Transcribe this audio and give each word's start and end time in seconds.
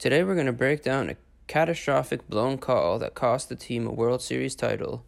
Today 0.00 0.24
we're 0.24 0.32
going 0.34 0.46
to 0.46 0.52
break 0.54 0.82
down 0.82 1.10
a 1.10 1.16
catastrophic 1.46 2.26
blown 2.26 2.56
call 2.56 2.98
that 3.00 3.14
cost 3.14 3.50
the 3.50 3.54
team 3.54 3.86
a 3.86 3.92
World 3.92 4.22
Series 4.22 4.54
title, 4.54 5.04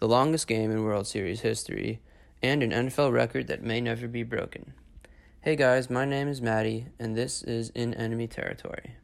the 0.00 0.08
longest 0.08 0.48
game 0.48 0.68
in 0.72 0.82
World 0.82 1.06
Series 1.06 1.42
history, 1.42 2.00
and 2.42 2.60
an 2.60 2.72
NFL 2.72 3.12
record 3.12 3.46
that 3.46 3.62
may 3.62 3.80
never 3.80 4.08
be 4.08 4.24
broken. 4.24 4.72
Hey 5.42 5.54
guys, 5.54 5.88
my 5.88 6.04
name 6.04 6.26
is 6.26 6.42
Maddie, 6.42 6.86
and 6.98 7.16
this 7.16 7.44
is 7.44 7.70
In 7.70 7.94
Enemy 7.94 8.26
Territory. 8.26 8.96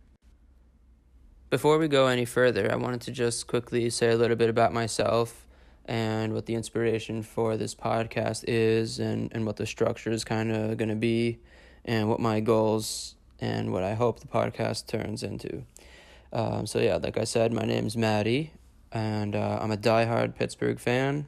Before 1.50 1.78
we 1.78 1.86
go 1.86 2.08
any 2.08 2.24
further, 2.24 2.72
I 2.72 2.74
wanted 2.74 3.02
to 3.02 3.12
just 3.12 3.46
quickly 3.46 3.90
say 3.90 4.10
a 4.10 4.16
little 4.16 4.34
bit 4.34 4.50
about 4.50 4.72
myself 4.72 5.46
and 5.84 6.34
what 6.34 6.46
the 6.46 6.56
inspiration 6.56 7.22
for 7.22 7.56
this 7.56 7.76
podcast 7.76 8.42
is 8.48 8.98
and, 8.98 9.32
and 9.32 9.46
what 9.46 9.54
the 9.54 9.66
structure 9.66 10.10
is 10.10 10.24
kind 10.24 10.50
of 10.50 10.76
going 10.78 10.88
to 10.88 10.96
be 10.96 11.38
and 11.84 12.08
what 12.08 12.18
my 12.18 12.40
goals 12.40 13.14
and 13.40 13.72
what 13.72 13.82
I 13.82 13.94
hope 13.94 14.20
the 14.20 14.26
podcast 14.26 14.86
turns 14.86 15.22
into. 15.22 15.64
Um, 16.32 16.66
so, 16.66 16.78
yeah, 16.78 16.96
like 16.96 17.16
I 17.16 17.24
said, 17.24 17.52
my 17.52 17.64
name's 17.64 17.96
Maddie, 17.96 18.52
and 18.92 19.34
uh, 19.34 19.58
I'm 19.60 19.70
a 19.70 19.76
diehard 19.76 20.34
Pittsburgh 20.34 20.78
fan. 20.78 21.26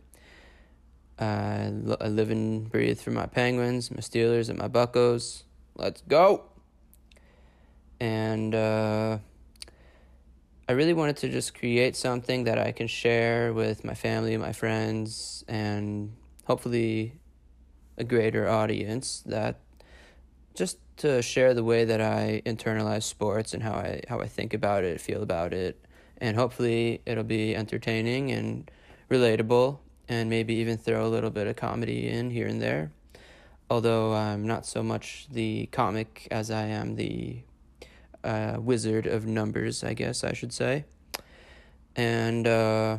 I, 1.19 1.73
I 2.01 2.09
live 2.09 2.30
and 2.30 2.71
breathe 2.71 3.01
for 3.01 3.11
my 3.11 3.27
Penguins, 3.27 3.91
my 3.91 4.01
Steelers, 4.01 4.49
and 4.49 4.59
my 4.59 4.69
Buccos. 4.69 5.45
Let's 5.77 6.02
go! 6.02 6.45
And 7.99 8.55
uh, 8.55 9.19
I 10.69 10.73
really 10.73 10.95
wanted 10.95 11.16
to 11.19 11.29
just 11.29 11.59
create 11.59 11.97
something 11.97 12.45
that 12.45 12.59
I 12.59 12.73
can 12.73 12.87
share 12.87 13.52
with 13.52 13.85
my 13.85 13.95
family, 13.95 14.37
my 14.37 14.52
friends, 14.52 15.45
and 15.49 16.13
hopefully 16.45 17.15
a 17.99 18.05
greater 18.05 18.49
audience 18.49 19.23
that 19.27 19.61
just 20.55 20.79
to 21.01 21.23
share 21.23 21.55
the 21.55 21.65
way 21.65 21.85
that 21.85 22.01
I 22.01 22.43
internalize 22.45 23.05
sports 23.05 23.55
and 23.55 23.63
how 23.63 23.73
I 23.73 24.03
how 24.09 24.21
I 24.21 24.29
think 24.29 24.55
about 24.55 24.85
it, 24.85 25.01
feel 25.01 25.23
about 25.23 25.53
it, 25.53 25.83
and 26.19 26.37
hopefully 26.37 27.01
it'll 27.07 27.25
be 27.25 27.57
entertaining 27.57 28.30
and 28.30 28.71
relatable 29.11 29.79
and 30.09 30.29
maybe 30.29 30.55
even 30.55 30.77
throw 30.77 31.07
a 31.07 31.09
little 31.09 31.30
bit 31.30 31.47
of 31.47 31.57
comedy 31.57 32.09
in 32.09 32.30
here 32.30 32.47
and 32.47 32.61
there. 32.61 32.93
Although 33.71 34.13
I'm 34.13 34.47
not 34.47 34.66
so 34.66 34.83
much 34.83 35.27
the 35.30 35.66
comic 35.73 36.29
as 36.30 36.51
I 36.51 36.66
am 36.66 36.97
the 36.97 37.43
uh, 38.23 38.57
wizard 38.59 39.07
of 39.07 39.27
numbers, 39.27 39.83
I 39.83 39.95
guess 39.95 40.23
I 40.24 40.33
should 40.33 40.52
say. 40.52 40.85
And 41.96 42.46
uh, 42.46 42.99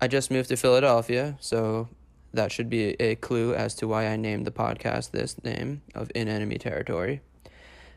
I 0.00 0.06
just 0.06 0.30
moved 0.30 0.50
to 0.50 0.56
Philadelphia, 0.56 1.36
so 1.40 1.88
that 2.32 2.52
should 2.52 2.70
be 2.70 3.00
a 3.00 3.16
clue 3.16 3.54
as 3.54 3.74
to 3.76 3.88
why 3.88 4.06
I 4.06 4.16
named 4.16 4.46
the 4.46 4.50
podcast 4.50 5.10
this 5.10 5.42
name 5.42 5.82
of 5.94 6.10
In 6.14 6.28
Enemy 6.28 6.58
Territory. 6.58 7.20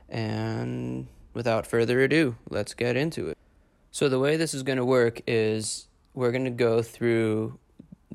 And 0.09 1.07
without 1.33 1.67
further 1.67 2.01
ado, 2.01 2.35
let's 2.49 2.73
get 2.73 2.95
into 2.95 3.27
it. 3.29 3.37
So, 3.91 4.09
the 4.09 4.19
way 4.19 4.37
this 4.37 4.53
is 4.53 4.63
going 4.63 4.77
to 4.77 4.85
work 4.85 5.21
is 5.27 5.87
we're 6.13 6.31
going 6.31 6.45
to 6.45 6.51
go 6.51 6.81
through 6.81 7.59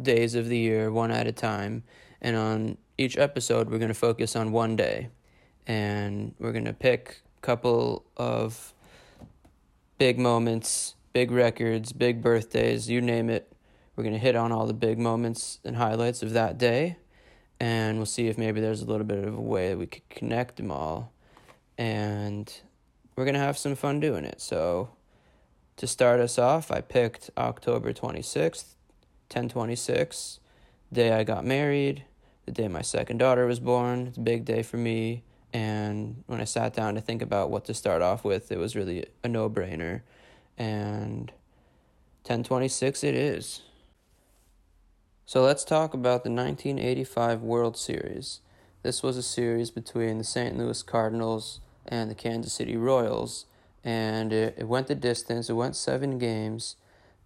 days 0.01 0.35
of 0.35 0.49
the 0.49 0.59
year 0.59 0.91
one 0.91 1.11
at 1.11 1.27
a 1.27 1.33
time, 1.33 1.85
and 2.21 2.37
on 2.37 2.79
each 2.97 3.17
episode, 3.17 3.71
we're 3.71 3.79
going 3.79 3.89
to 3.89 3.95
focus 3.95 4.35
on 4.35 4.53
one 4.53 4.77
day. 4.77 5.09
And 5.67 6.35
we're 6.39 6.53
going 6.53 6.65
to 6.65 6.73
pick 6.73 7.23
a 7.39 7.41
couple 7.43 8.05
of 8.17 8.73
big 9.99 10.19
moments, 10.19 10.95
big 11.13 11.31
records, 11.31 11.93
big 11.93 12.23
birthdays, 12.23 12.89
you 12.89 13.01
name 13.01 13.31
it 13.31 13.53
we're 13.99 14.05
going 14.05 14.15
to 14.15 14.21
hit 14.21 14.37
on 14.37 14.53
all 14.53 14.65
the 14.65 14.73
big 14.73 14.97
moments 14.97 15.59
and 15.65 15.75
highlights 15.75 16.23
of 16.23 16.33
that 16.33 16.57
day, 16.57 16.97
and 17.59 17.97
we'll 17.97 18.07
see 18.07 18.29
if 18.29 18.39
maybe 18.39 18.61
there's 18.61 18.81
a 18.81 18.85
little 18.85 19.05
bit 19.05 19.25
of 19.25 19.35
a 19.35 19.41
way 19.41 19.71
that 19.71 19.77
we 19.77 19.87
could 19.89 20.09
connect 20.09 20.57
them 20.57 20.71
all. 20.71 21.13
And 21.77 22.49
we're 23.17 23.25
going 23.25 23.35
to 23.35 23.41
have 23.41 23.59
some 23.59 23.75
fun 23.75 23.99
doing 23.99 24.25
it. 24.25 24.41
So, 24.41 24.91
to 25.79 25.89
start 25.89 26.21
us 26.21 26.39
off, 26.39 26.71
I 26.71 26.81
picked 26.81 27.31
October 27.37 27.93
26th, 27.93 28.77
1026, 29.33 30.39
day 30.93 31.11
I 31.11 31.25
got 31.25 31.45
married, 31.45 32.05
the 32.47 32.53
day 32.53 32.69
my 32.69 32.83
second 32.83 33.19
daughter 33.19 33.47
was 33.47 33.59
born. 33.59 34.07
It's 34.07 34.17
a 34.17 34.21
big 34.21 34.45
day 34.45 34.63
for 34.63 34.77
me. 34.77 35.25
And 35.53 36.23
when 36.29 36.41
I 36.41 36.45
sat 36.45 36.73
down 36.73 36.95
to 36.95 37.01
think 37.01 37.21
about 37.21 37.51
what 37.51 37.65
to 37.65 37.75
start 37.75 38.01
off 38.01 38.23
with, 38.23 38.53
it 38.53 38.59
was 38.59 38.77
really 38.77 39.07
a 39.25 39.29
no 39.29 39.51
brainer. 39.51 40.03
And 40.57 41.33
1026 42.23 43.03
it 43.03 43.17
is. 43.17 43.63
So 45.29 45.43
let's 45.43 45.63
talk 45.63 45.93
about 45.93 46.25
the 46.25 46.31
1985 46.31 47.43
World 47.43 47.77
Series. 47.77 48.41
This 48.83 49.03
was 49.03 49.19
a 49.19 49.23
series 49.23 49.71
between 49.71 50.17
the 50.17 50.25
St. 50.25 50.57
Louis 50.57 50.83
Cardinals 50.83 51.61
and 51.85 52.11
the 52.11 52.15
Kansas 52.15 52.55
City 52.55 52.79
Royals, 52.79 53.45
and 53.85 54.33
it, 54.33 54.55
it 54.57 54.67
went 54.67 54.87
the 54.87 54.95
distance. 54.95 55.51
It 55.51 55.53
went 55.53 55.77
seven 55.77 56.19
games, 56.19 56.77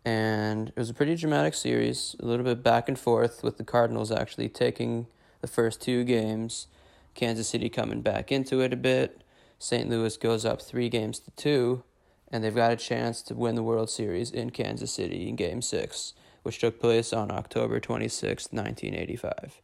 and 0.04 0.70
it 0.70 0.76
was 0.76 0.90
a 0.90 0.94
pretty 0.94 1.14
dramatic 1.14 1.54
series, 1.54 2.16
a 2.18 2.26
little 2.26 2.44
bit 2.44 2.64
back 2.64 2.88
and 2.88 2.98
forth, 2.98 3.44
with 3.44 3.56
the 3.56 3.62
Cardinals 3.62 4.10
actually 4.10 4.48
taking 4.48 5.06
the 5.40 5.46
first 5.46 5.80
two 5.80 6.02
games, 6.02 6.66
Kansas 7.14 7.46
City 7.46 7.68
coming 7.68 8.00
back 8.00 8.32
into 8.32 8.62
it 8.62 8.72
a 8.72 8.76
bit. 8.76 9.22
St. 9.60 9.88
Louis 9.88 10.16
goes 10.16 10.44
up 10.44 10.60
three 10.60 10.88
games 10.88 11.20
to 11.20 11.30
two, 11.36 11.84
and 12.32 12.42
they've 12.42 12.52
got 12.52 12.72
a 12.72 12.76
chance 12.76 13.22
to 13.22 13.36
win 13.36 13.54
the 13.54 13.62
World 13.62 13.90
Series 13.90 14.32
in 14.32 14.50
Kansas 14.50 14.92
City 14.92 15.28
in 15.28 15.36
Game 15.36 15.62
6 15.62 16.14
which 16.42 16.58
took 16.58 16.80
place 16.80 17.12
on 17.12 17.30
October 17.30 17.80
26, 17.80 18.48
1985. 18.50 19.60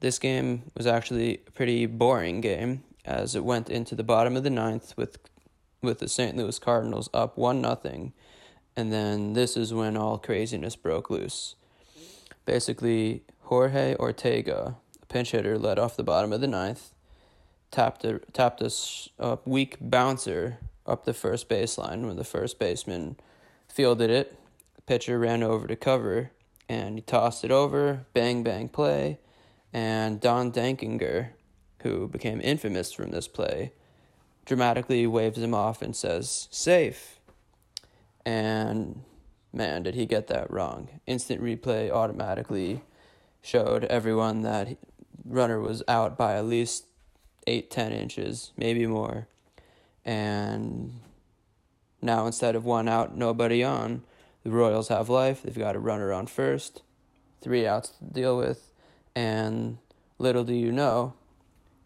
This 0.00 0.18
game 0.18 0.70
was 0.76 0.86
actually 0.86 1.40
a 1.46 1.50
pretty 1.50 1.86
boring 1.86 2.40
game 2.40 2.84
as 3.04 3.34
it 3.34 3.44
went 3.44 3.68
into 3.68 3.94
the 3.94 4.04
bottom 4.04 4.36
of 4.36 4.44
the 4.44 4.50
ninth 4.50 4.96
with 4.96 5.18
with 5.80 6.00
the 6.00 6.08
St. 6.08 6.36
Louis 6.36 6.58
Cardinals 6.58 7.08
up 7.14 7.38
1 7.38 7.60
nothing, 7.60 8.12
and 8.76 8.92
then 8.92 9.34
this 9.34 9.56
is 9.56 9.72
when 9.72 9.96
all 9.96 10.18
craziness 10.18 10.74
broke 10.74 11.08
loose. 11.08 11.54
Basically, 12.44 13.22
Jorge 13.42 13.94
Ortega, 13.96 14.76
a 15.00 15.06
pinch 15.06 15.30
hitter, 15.30 15.56
led 15.56 15.78
off 15.78 15.96
the 15.96 16.02
bottom 16.02 16.32
of 16.32 16.40
the 16.40 16.48
ninth, 16.48 16.90
tapped 17.70 18.04
a, 18.04 18.18
tapped 18.32 18.60
a 18.60 19.38
weak 19.44 19.76
bouncer 19.80 20.58
up 20.84 21.04
the 21.04 21.14
first 21.14 21.48
baseline 21.48 22.06
when 22.06 22.16
the 22.16 22.24
first 22.24 22.58
baseman 22.58 23.16
fielded 23.68 24.10
it 24.10 24.38
pitcher 24.88 25.18
ran 25.18 25.42
over 25.42 25.66
to 25.66 25.76
cover 25.76 26.30
and 26.66 26.96
he 26.96 27.02
tossed 27.02 27.44
it 27.44 27.50
over, 27.50 28.06
bang 28.14 28.42
bang 28.42 28.70
play, 28.70 29.18
and 29.70 30.18
Don 30.18 30.50
Denkinger, 30.50 31.28
who 31.82 32.08
became 32.08 32.40
infamous 32.40 32.90
from 32.90 33.10
this 33.10 33.28
play, 33.28 33.72
dramatically 34.46 35.06
waves 35.06 35.38
him 35.38 35.52
off 35.52 35.82
and 35.82 35.94
says, 35.94 36.48
safe. 36.50 37.20
And 38.24 39.02
man, 39.52 39.82
did 39.82 39.94
he 39.94 40.06
get 40.06 40.26
that 40.28 40.50
wrong. 40.50 40.88
Instant 41.06 41.42
replay 41.42 41.90
automatically 41.90 42.80
showed 43.42 43.84
everyone 43.84 44.40
that 44.42 44.78
runner 45.22 45.60
was 45.60 45.82
out 45.86 46.16
by 46.16 46.36
at 46.36 46.46
least 46.46 46.86
eight, 47.46 47.70
ten 47.70 47.92
inches, 47.92 48.52
maybe 48.56 48.86
more. 48.86 49.28
And 50.02 51.00
now 52.00 52.24
instead 52.26 52.56
of 52.56 52.64
one 52.64 52.88
out, 52.88 53.14
nobody 53.14 53.62
on, 53.62 54.02
the 54.48 54.56
Royals 54.56 54.88
have 54.88 55.08
life. 55.10 55.42
They've 55.42 55.56
got 55.56 55.76
a 55.76 55.78
runner 55.78 56.12
on 56.12 56.26
first, 56.26 56.82
three 57.42 57.66
outs 57.66 57.90
to 57.90 58.04
deal 58.04 58.36
with, 58.36 58.72
and 59.14 59.78
little 60.18 60.44
do 60.44 60.54
you 60.54 60.72
know, 60.72 61.12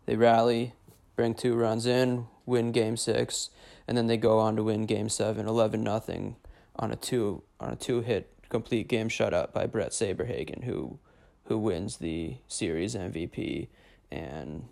they 0.06 0.16
rally, 0.16 0.74
bring 1.16 1.34
two 1.34 1.54
runs 1.54 1.86
in, 1.86 2.26
win 2.46 2.70
game 2.70 2.96
six, 2.96 3.50
and 3.88 3.98
then 3.98 4.06
they 4.06 4.16
go 4.16 4.38
on 4.38 4.56
to 4.56 4.62
win 4.62 4.86
game 4.86 5.08
seven, 5.08 5.48
11 5.48 5.82
nothing 5.82 6.36
on 6.76 6.92
a 6.92 6.96
two 6.96 7.42
on 7.58 7.72
a 7.72 7.76
two 7.76 8.00
hit 8.00 8.32
complete 8.48 8.88
game 8.88 9.08
shutout 9.08 9.52
by 9.52 9.66
Bret 9.66 9.90
Saberhagen, 9.90 10.64
who 10.64 10.98
who 11.46 11.58
wins 11.58 11.96
the 11.96 12.36
series 12.46 12.94
MVP 12.94 13.66
and 14.10 14.68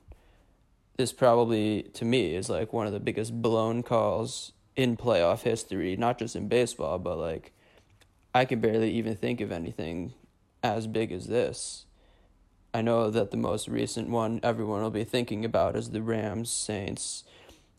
this 0.96 1.12
probably 1.12 1.90
to 1.94 2.04
me 2.04 2.36
is 2.36 2.48
like 2.48 2.72
one 2.72 2.86
of 2.86 2.92
the 2.92 3.00
biggest 3.00 3.42
blown 3.42 3.82
calls 3.82 4.52
in 4.76 4.96
playoff 4.96 5.42
history, 5.42 5.96
not 5.96 6.18
just 6.18 6.36
in 6.36 6.46
baseball, 6.46 6.98
but 6.98 7.18
like 7.18 7.52
I 8.34 8.44
can 8.44 8.60
barely 8.60 8.90
even 8.92 9.16
think 9.16 9.40
of 9.40 9.50
anything 9.50 10.14
as 10.62 10.86
big 10.86 11.12
as 11.12 11.26
this. 11.26 11.86
I 12.72 12.82
know 12.82 13.10
that 13.10 13.30
the 13.30 13.36
most 13.36 13.66
recent 13.66 14.08
one 14.08 14.40
everyone 14.42 14.82
will 14.82 14.90
be 14.90 15.04
thinking 15.04 15.44
about 15.44 15.74
is 15.74 15.90
the 15.90 16.02
Rams 16.02 16.50
Saints 16.50 17.24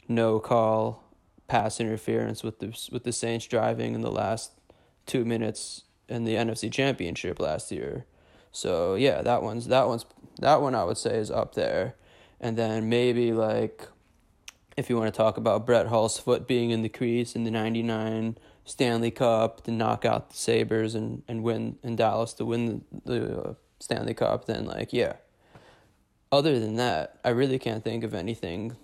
no 0.07 0.39
call 0.39 1.03
pass 1.47 1.79
interference 1.79 2.43
with 2.43 2.59
the 2.59 2.77
with 2.91 3.03
the 3.03 3.13
Saints 3.13 3.45
driving 3.45 3.93
in 3.95 4.01
the 4.01 4.11
last 4.11 4.51
2 5.05 5.23
minutes 5.23 5.83
in 6.09 6.25
the 6.25 6.35
NFC 6.35 6.71
Championship 6.71 7.39
last 7.39 7.71
year. 7.71 8.05
So, 8.51 8.95
yeah, 8.95 9.21
that 9.21 9.41
one's 9.41 9.67
that 9.67 9.87
one's 9.87 10.05
that 10.39 10.61
one 10.61 10.75
I 10.75 10.83
would 10.83 10.97
say 10.97 11.17
is 11.17 11.31
up 11.31 11.55
there. 11.55 11.95
And 12.39 12.57
then 12.57 12.89
maybe 12.89 13.31
like 13.31 13.87
if 14.75 14.89
you 14.89 14.97
want 14.97 15.13
to 15.13 15.17
talk 15.17 15.37
about 15.37 15.65
Brett 15.65 15.87
Hull's 15.87 16.19
foot 16.19 16.47
being 16.47 16.71
in 16.71 16.81
the 16.81 16.89
crease 16.89 17.35
in 17.35 17.43
the 17.43 17.51
99 17.51 18.37
Stanley 18.65 19.11
Cup 19.11 19.63
to 19.63 19.71
knock 19.71 20.05
out 20.05 20.29
the 20.29 20.37
Sabres 20.37 20.95
and, 20.95 21.23
and 21.27 21.43
win 21.43 21.77
in 21.83 21.95
Dallas 21.95 22.33
to 22.33 22.45
win 22.45 22.83
the, 23.05 23.19
the 23.19 23.41
uh, 23.41 23.53
Stanley 23.79 24.13
Cup, 24.13 24.45
then, 24.45 24.65
like, 24.65 24.93
yeah. 24.93 25.13
Other 26.31 26.59
than 26.59 26.75
that, 26.75 27.19
I 27.25 27.29
really 27.29 27.59
can't 27.59 27.83
think 27.83 28.03
of 28.03 28.13
anything 28.13 28.77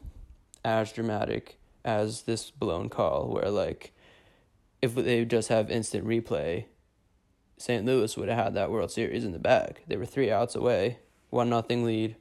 as 0.66 0.92
dramatic 0.92 1.58
as 1.86 2.24
this 2.24 2.52
blown 2.52 2.90
call 2.90 3.30
where 3.30 3.50
like 3.50 3.94
if 4.82 4.94
they 4.94 5.24
just 5.24 5.48
have 5.48 5.72
instant 5.72 6.06
replay, 6.06 6.66
St. 7.58 7.86
Louis 7.86 8.16
would 8.18 8.28
have 8.28 8.38
had 8.38 8.54
that 8.56 8.70
World 8.70 8.92
Series 8.92 9.24
in 9.24 9.32
the 9.32 9.40
bag. 9.40 9.82
They 9.88 9.96
were 9.96 10.06
three 10.06 10.30
outs 10.30 10.54
away, 10.54 11.00
one 11.30 11.50
nothing 11.50 11.86
lead. 11.86 12.18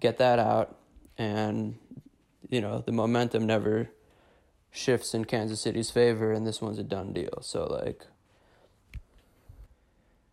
Get 0.00 0.18
that 0.18 0.38
out, 0.38 0.78
and 1.18 1.76
you 2.48 2.60
know 2.60 2.78
the 2.78 2.92
momentum 2.92 3.46
never 3.46 3.90
shifts 4.72 5.14
in 5.14 5.26
Kansas 5.26 5.60
City's 5.60 5.90
favor, 5.90 6.32
and 6.32 6.46
this 6.46 6.60
one's 6.60 6.78
a 6.78 6.82
done 6.82 7.12
deal. 7.12 7.38
So 7.42 7.66
like, 7.66 8.06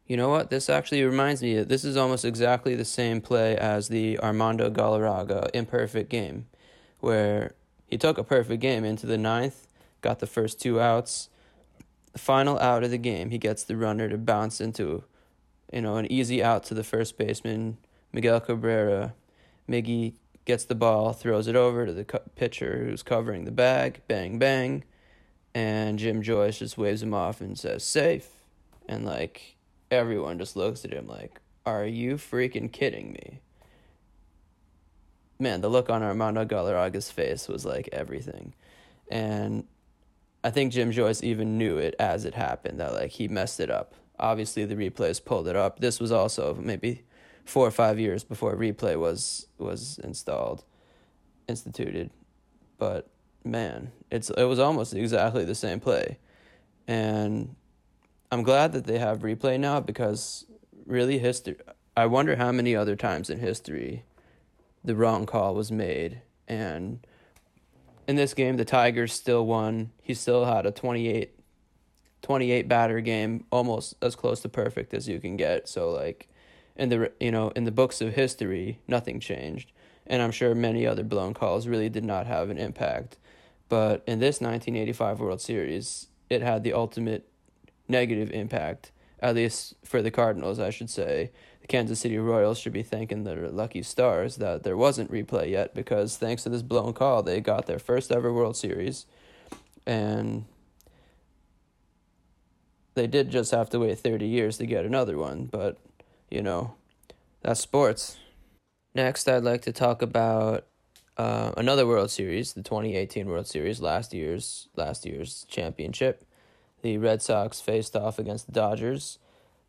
you 0.08 0.18
know 0.18 0.30
what? 0.30 0.50
This 0.50 0.70
actually 0.70 1.04
reminds 1.04 1.44
me. 1.44 1.62
This 1.62 1.84
is 1.84 1.96
almost 1.96 2.26
exactly 2.26 2.74
the 2.74 2.86
same 2.86 3.22
play 3.22 3.56
as 3.56 3.90
the 3.90 4.18
Armando 4.20 4.72
Galarraga 4.72 5.50
imperfect 5.54 6.10
game, 6.10 6.48
where 7.00 7.54
he 7.86 7.98
took 7.98 8.18
a 8.18 8.24
perfect 8.24 8.62
game 8.62 8.84
into 8.84 9.06
the 9.06 9.18
ninth, 9.18 9.68
got 10.02 10.20
the 10.20 10.26
first 10.26 10.60
two 10.60 10.80
outs. 10.80 11.30
The 12.14 12.20
final 12.20 12.58
out 12.58 12.84
of 12.84 12.90
the 12.90 12.98
game, 12.98 13.30
he 13.30 13.38
gets 13.38 13.64
the 13.64 13.78
runner 13.78 14.10
to 14.10 14.18
bounce 14.18 14.60
into, 14.60 15.04
you 15.72 15.82
know, 15.82 15.98
an 15.98 16.12
easy 16.12 16.42
out 16.42 16.64
to 16.64 16.74
the 16.74 16.84
first 16.84 17.18
baseman, 17.18 17.78
Miguel 18.12 18.40
Cabrera. 18.40 19.14
Miggy 19.70 20.14
gets 20.50 20.66
the 20.66 20.74
ball, 20.74 21.14
throws 21.14 21.48
it 21.48 21.56
over 21.56 21.86
to 21.86 21.94
the 21.94 22.04
pitcher 22.36 22.84
who's 22.84 23.04
covering 23.04 23.46
the 23.46 23.52
bag, 23.52 24.02
bang, 24.08 24.40
bang. 24.40 24.84
And 25.54 26.00
Jim 26.00 26.24
Joyce 26.24 26.58
just 26.58 26.76
waves 26.76 27.04
him 27.04 27.14
off 27.14 27.40
and 27.40 27.56
says, 27.56 27.84
safe. 27.84 28.30
And 28.88 29.06
like, 29.06 29.58
everyone 29.92 30.40
just 30.40 30.56
looks 30.56 30.84
at 30.84 30.92
him 30.92 31.08
like, 31.08 31.40
are 31.68 31.86
you 31.86 32.16
freaking 32.16 32.72
kidding 32.72 33.12
me? 33.12 33.42
Man, 35.38 35.62
the 35.62 35.70
look 35.70 35.88
on 35.88 36.02
Armando 36.02 36.44
Galarraga's 36.46 37.12
face 37.12 37.48
was 37.48 37.64
like 37.64 37.88
everything. 37.92 38.56
And 39.08 39.66
I 40.44 40.50
think 40.50 40.74
Jim 40.74 40.92
Joyce 40.92 41.22
even 41.22 41.60
knew 41.60 41.78
it 41.78 41.94
as 42.00 42.26
it 42.26 42.34
happened 42.34 42.80
that 42.80 42.96
like 42.96 43.12
he 43.12 43.28
messed 43.28 43.60
it 43.60 43.70
up. 43.70 43.94
Obviously, 44.20 44.66
the 44.66 44.74
replays 44.74 45.24
pulled 45.24 45.48
it 45.48 45.56
up. 45.56 45.80
This 45.80 46.00
was 46.00 46.12
also 46.12 46.56
maybe 46.56 47.04
four 47.46 47.66
or 47.66 47.72
five 47.72 48.00
years 48.00 48.24
before 48.24 48.56
replay 48.56 48.98
was 48.98 49.48
was 49.58 50.00
installed, 50.04 50.64
instituted. 51.48 52.12
But 52.78 53.10
man, 53.44 53.92
it's 54.12 54.30
it 54.30 54.44
was 54.46 54.60
almost 54.60 54.94
exactly 54.94 55.46
the 55.46 55.56
same 55.56 55.80
play, 55.80 56.18
and 56.88 57.56
I'm 58.32 58.44
glad 58.44 58.74
that 58.74 58.86
they 58.86 59.00
have 59.00 59.20
replay 59.20 59.60
now 59.60 59.80
because 59.80 60.46
really 60.86 61.20
history. 61.20 61.58
I 61.98 62.06
wonder 62.06 62.36
how 62.38 62.52
many 62.52 62.76
other 62.76 62.96
times 62.96 63.30
in 63.30 63.40
history 63.40 64.04
the 64.84 64.96
wrong 64.96 65.26
call 65.26 65.54
was 65.54 65.72
made 65.72 66.22
and 66.48 67.06
in 68.08 68.16
this 68.16 68.34
game 68.34 68.56
the 68.56 68.66
Tigers 68.66 69.12
still 69.12 69.46
won. 69.46 69.92
He 70.02 70.14
still 70.14 70.46
had 70.46 70.66
a 70.66 70.72
28 70.72 71.36
28 72.22 72.68
batter 72.68 73.02
game, 73.02 73.46
almost 73.52 73.96
as 74.02 74.16
close 74.16 74.42
to 74.42 74.50
perfect 74.50 74.94
as 74.94 75.08
you 75.08 75.20
can 75.20 75.36
get. 75.36 75.68
So 75.68 75.92
like 75.92 76.29
in 76.80 76.90
the 76.90 77.12
you 77.20 77.32
know 77.32 77.50
in 77.50 77.66
the 77.66 77.72
books 77.72 78.02
of 78.02 78.16
history, 78.16 78.80
nothing 78.88 79.20
changed, 79.20 79.72
and 80.08 80.22
I'm 80.22 80.32
sure 80.32 80.56
many 80.56 80.88
other 80.88 81.04
blown 81.04 81.34
calls 81.34 81.68
really 81.68 81.90
did 81.90 82.06
not 82.06 82.26
have 82.26 82.50
an 82.50 82.58
impact. 82.58 83.18
But 83.68 84.04
in 84.08 84.20
this 84.20 84.42
1985 84.42 85.20
World 85.20 85.42
Series, 85.42 86.08
it 86.30 86.42
had 86.42 86.64
the 86.64 86.74
ultimate 86.74 87.30
negative 87.88 88.32
impact, 88.32 88.92
at 89.20 89.36
least 89.36 89.76
for 89.84 90.02
the 90.02 90.10
Cardinals, 90.10 90.60
I 90.60 90.72
should 90.72 90.90
say. 90.90 91.32
The 91.62 91.68
Kansas 91.68 92.00
City 92.00 92.18
Royals 92.18 92.58
should 92.58 92.74
be 92.74 92.82
thanking 92.82 93.26
their 93.26 93.50
lucky 93.50 93.84
stars 93.84 94.38
that 94.38 94.64
there 94.64 94.78
wasn't 94.78 95.12
replay 95.12 95.52
yet 95.52 95.76
because 95.76 96.18
thanks 96.18 96.44
to 96.44 96.50
this 96.50 96.64
blown 96.64 96.94
call, 96.94 97.22
they 97.22 97.42
got 97.42 97.68
their 97.68 97.78
first 97.78 98.12
ever 98.12 98.34
World 98.34 98.58
Series. 98.58 99.06
And 99.86 100.46
they 102.96 103.06
did 103.06 103.30
just 103.30 103.52
have 103.52 103.70
to 103.72 103.80
wait 103.80 104.00
30 104.00 104.26
years 104.26 104.58
to 104.58 104.66
get 104.66 104.86
another 104.86 105.18
one, 105.18 105.46
but 105.46 105.78
you 106.30 106.42
know, 106.42 106.76
that's 107.42 107.60
sports. 107.60 108.18
Next, 108.96 109.28
I'd 109.28 109.44
like 109.44 109.62
to 109.64 109.72
talk 109.72 110.02
about 110.02 110.66
uh, 111.18 111.52
another 111.58 111.86
World 111.86 112.12
Series, 112.12 112.54
the 112.54 112.64
2018 112.64 113.28
World 113.28 113.48
Series, 113.48 113.82
last 113.82 114.14
year's 114.14 114.68
last 114.76 115.06
year's 115.06 115.46
championship. 115.50 116.26
The 116.82 116.98
Red 116.98 117.22
Sox 117.22 117.60
faced 117.60 117.96
off 117.96 118.20
against 118.20 118.46
the 118.46 118.54
Dodgers, 118.54 119.20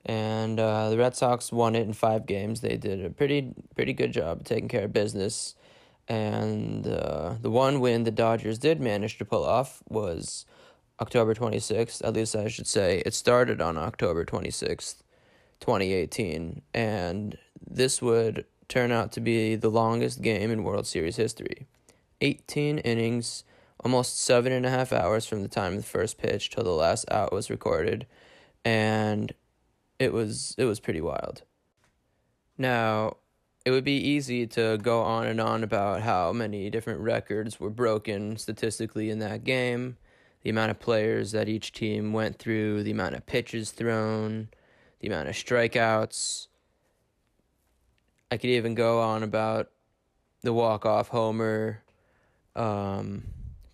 and 0.07 0.59
uh, 0.59 0.91
the 0.91 0.97
Red 0.97 1.17
Sox 1.17 1.53
won 1.53 1.75
it 1.75 1.83
in 1.83 1.93
five 1.93 2.25
games. 2.25 2.61
They 2.61 2.77
did 2.77 3.05
a 3.05 3.11
pretty 3.11 3.53
pretty 3.75 3.93
good 3.93 4.13
job 4.13 4.45
taking 4.45 4.69
care 4.69 4.85
of 4.85 4.93
business, 4.93 5.55
and 6.09 6.87
uh, 6.87 7.35
the 7.41 7.51
one 7.51 7.81
win 7.81 8.05
the 8.05 8.11
Dodgers 8.11 8.59
did 8.59 8.81
manage 8.81 9.19
to 9.19 9.25
pull 9.25 9.45
off 9.45 9.83
was 9.89 10.47
October 11.01 11.35
26th. 11.35 12.05
At 12.05 12.15
least 12.15 12.37
I 12.37 12.49
should 12.49 12.67
say 12.67 13.03
it 13.05 13.15
started 13.15 13.61
on 13.61 13.77
October 13.77 14.25
26th 14.25 15.03
2018, 15.61 16.63
and 16.75 17.39
this 17.69 18.03
would 18.03 18.45
turn 18.69 18.93
out 18.93 19.13
to 19.13 19.21
be 19.21 19.57
the 19.57 19.71
longest 19.71 20.23
game 20.23 20.51
in 20.51 20.65
World 20.65 20.87
Series 20.87 21.17
history. 21.17 21.67
18 22.21 22.79
innings, 22.79 23.45
almost 23.85 24.21
seven 24.21 24.53
and 24.53 24.67
a 24.67 24.71
half 24.71 24.93
hours 24.93 25.27
from 25.27 25.43
the 25.43 25.49
time 25.49 25.73
of 25.73 25.79
the 25.79 25.89
first 25.89 26.19
pitch 26.19 26.51
till 26.51 26.65
the 26.65 26.71
last 26.71 27.11
out 27.11 27.33
was 27.33 27.51
recorded, 27.51 28.07
and 28.65 29.33
it 29.99 30.13
was 30.13 30.55
it 30.59 30.65
was 30.65 30.81
pretty 30.81 31.01
wild. 31.01 31.43
Now, 32.59 33.17
it 33.65 33.71
would 33.71 33.85
be 33.85 33.97
easy 33.97 34.47
to 34.49 34.79
go 34.79 35.03
on 35.03 35.27
and 35.27 35.41
on 35.41 35.63
about 35.63 36.03
how 36.03 36.33
many 36.33 36.71
different 36.71 37.01
records 37.01 37.61
were 37.61 37.71
broken 37.71 38.37
statistically 38.37 39.11
in 39.11 39.19
that 39.19 39.45
game, 39.45 39.97
the 40.43 40.51
amount 40.51 40.71
of 40.71 40.79
players 40.79 41.33
that 41.33 41.49
each 41.49 41.73
team 41.73 42.13
went 42.13 42.39
through, 42.39 42.83
the 42.83 42.91
amount 42.91 43.15
of 43.15 43.27
pitches 43.27 43.71
thrown, 43.71 44.49
the 45.01 45.09
amount 45.09 45.29
of 45.29 45.35
strikeouts. 45.35 46.47
I 48.31 48.37
could 48.37 48.51
even 48.51 48.75
go 48.75 49.01
on 49.01 49.23
about 49.23 49.71
the 50.43 50.53
walk 50.53 50.87
off 50.87 51.09
homer. 51.09 51.83
Um, 52.55 53.25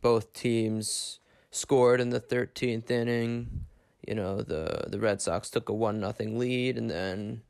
both 0.01 0.33
teams 0.33 1.21
scored 1.51 2.01
in 2.01 2.11
the 2.11 2.21
13th 2.21 2.91
inning. 2.91 3.67
You 4.07 4.15
know, 4.15 4.41
the, 4.41 4.85
the 4.89 5.01
Red 5.01 5.21
Sox 5.21 5.51
took 5.51 5.69
a 5.69 5.75
1 5.75 6.01
nothing 6.01 6.39
lead, 6.39 6.79
and 6.79 6.89
then 6.89 7.43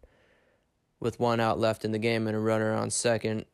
with 0.99 1.20
one 1.20 1.40
out 1.40 1.58
left 1.58 1.84
in 1.84 1.93
the 1.93 1.99
game 1.99 2.26
and 2.26 2.34
a 2.37 2.40
runner 2.40 2.73
on 2.73 2.90
second, 2.90 3.44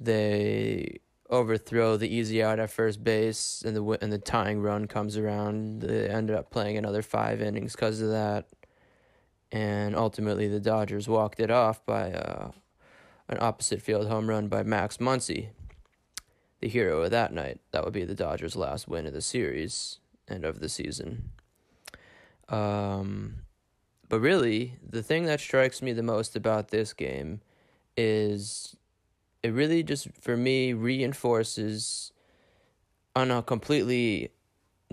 they 0.00 1.00
overthrow 1.28 1.96
the 1.96 2.12
easy 2.12 2.42
out 2.42 2.58
at 2.58 2.70
first 2.70 3.04
base, 3.04 3.62
and 3.64 3.76
the 3.76 3.98
and 4.00 4.10
the 4.10 4.18
tying 4.18 4.60
run 4.62 4.86
comes 4.86 5.18
around. 5.18 5.82
They 5.82 6.08
ended 6.08 6.34
up 6.34 6.50
playing 6.50 6.78
another 6.78 7.02
five 7.02 7.42
innings 7.42 7.72
because 7.72 8.00
of 8.00 8.08
that 8.08 8.46
and 9.52 9.94
ultimately 9.94 10.48
the 10.48 10.58
Dodgers 10.58 11.06
walked 11.06 11.38
it 11.38 11.50
off 11.50 11.84
by 11.84 12.12
uh, 12.12 12.50
an 13.28 13.38
opposite 13.40 13.82
field 13.82 14.08
home 14.08 14.28
run 14.28 14.48
by 14.48 14.62
Max 14.62 14.96
Muncy, 14.96 15.50
the 16.60 16.68
hero 16.68 17.02
of 17.02 17.10
that 17.10 17.34
night. 17.34 17.60
That 17.70 17.84
would 17.84 17.92
be 17.92 18.04
the 18.04 18.14
Dodgers' 18.14 18.56
last 18.56 18.88
win 18.88 19.06
of 19.06 19.12
the 19.12 19.20
series 19.20 19.98
and 20.26 20.44
of 20.44 20.60
the 20.60 20.70
season. 20.70 21.30
Um, 22.48 23.36
but 24.08 24.20
really, 24.20 24.78
the 24.82 25.02
thing 25.02 25.26
that 25.26 25.40
strikes 25.40 25.82
me 25.82 25.92
the 25.92 26.02
most 26.02 26.34
about 26.34 26.68
this 26.68 26.94
game 26.94 27.42
is 27.94 28.74
it 29.42 29.52
really 29.52 29.82
just, 29.82 30.08
for 30.18 30.36
me, 30.36 30.72
reinforces 30.72 32.12
on 33.14 33.30
a 33.30 33.42
completely 33.42 34.30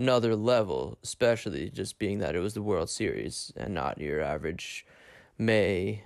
another 0.00 0.34
level, 0.34 0.98
especially 1.04 1.68
just 1.68 1.98
being 1.98 2.18
that 2.18 2.34
it 2.34 2.40
was 2.40 2.54
the 2.54 2.62
World 2.62 2.88
Series 2.88 3.52
and 3.54 3.74
not 3.74 4.00
your 4.00 4.22
average 4.22 4.86
May, 5.36 6.02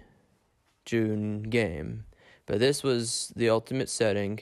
June 0.84 1.44
game. 1.44 2.04
But 2.44 2.58
this 2.58 2.82
was 2.82 3.32
the 3.36 3.48
ultimate 3.48 3.88
setting. 3.88 4.40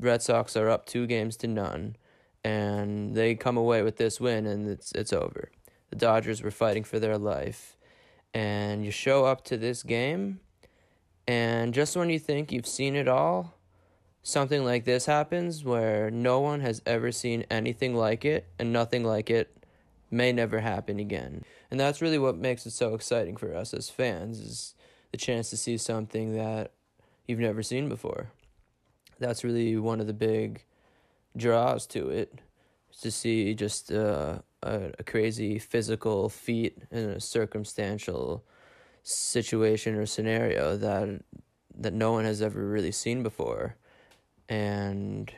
Red 0.00 0.20
Sox 0.20 0.56
are 0.56 0.68
up 0.68 0.84
two 0.84 1.06
games 1.06 1.36
to 1.38 1.46
none, 1.46 1.96
and 2.42 3.14
they 3.14 3.36
come 3.36 3.56
away 3.56 3.82
with 3.82 3.96
this 3.96 4.20
win, 4.20 4.46
and 4.46 4.68
it's 4.68 4.90
it's 4.92 5.12
over. 5.12 5.50
The 5.90 5.96
Dodgers 5.96 6.42
were 6.42 6.50
fighting 6.50 6.82
for 6.82 6.98
their 6.98 7.16
life, 7.16 7.76
and 8.34 8.84
you 8.84 8.90
show 8.90 9.24
up 9.24 9.44
to 9.44 9.56
this 9.56 9.84
game, 9.84 10.40
and 11.28 11.72
just 11.72 11.96
when 11.96 12.10
you 12.10 12.18
think 12.18 12.50
you've 12.50 12.66
seen 12.66 12.96
it 12.96 13.06
all, 13.06 13.53
something 14.24 14.64
like 14.64 14.84
this 14.84 15.04
happens 15.04 15.62
where 15.62 16.10
no 16.10 16.40
one 16.40 16.60
has 16.60 16.82
ever 16.86 17.12
seen 17.12 17.44
anything 17.50 17.94
like 17.94 18.24
it 18.24 18.48
and 18.58 18.72
nothing 18.72 19.04
like 19.04 19.28
it 19.28 19.54
may 20.10 20.32
never 20.32 20.60
happen 20.60 20.98
again. 20.98 21.44
And 21.70 21.78
that's 21.78 22.00
really 22.00 22.18
what 22.18 22.36
makes 22.36 22.64
it 22.64 22.70
so 22.70 22.94
exciting 22.94 23.36
for 23.36 23.54
us 23.54 23.74
as 23.74 23.90
fans 23.90 24.40
is 24.40 24.74
the 25.12 25.18
chance 25.18 25.50
to 25.50 25.58
see 25.58 25.76
something 25.76 26.34
that 26.34 26.72
you've 27.28 27.38
never 27.38 27.62
seen 27.62 27.88
before. 27.88 28.30
That's 29.20 29.44
really 29.44 29.76
one 29.76 30.00
of 30.00 30.06
the 30.06 30.14
big 30.14 30.64
draws 31.36 31.86
to 31.88 32.08
it. 32.08 32.40
To 33.02 33.10
see 33.10 33.54
just 33.54 33.90
uh, 33.90 34.38
a, 34.62 34.92
a 35.00 35.02
crazy 35.02 35.58
physical 35.58 36.28
feat 36.28 36.78
in 36.92 37.10
a 37.10 37.20
circumstantial 37.20 38.44
situation 39.02 39.96
or 39.96 40.06
scenario 40.06 40.76
that 40.76 41.22
that 41.76 41.92
no 41.92 42.12
one 42.12 42.24
has 42.24 42.40
ever 42.40 42.64
really 42.64 42.92
seen 42.92 43.24
before 43.24 43.76
and 44.48 45.32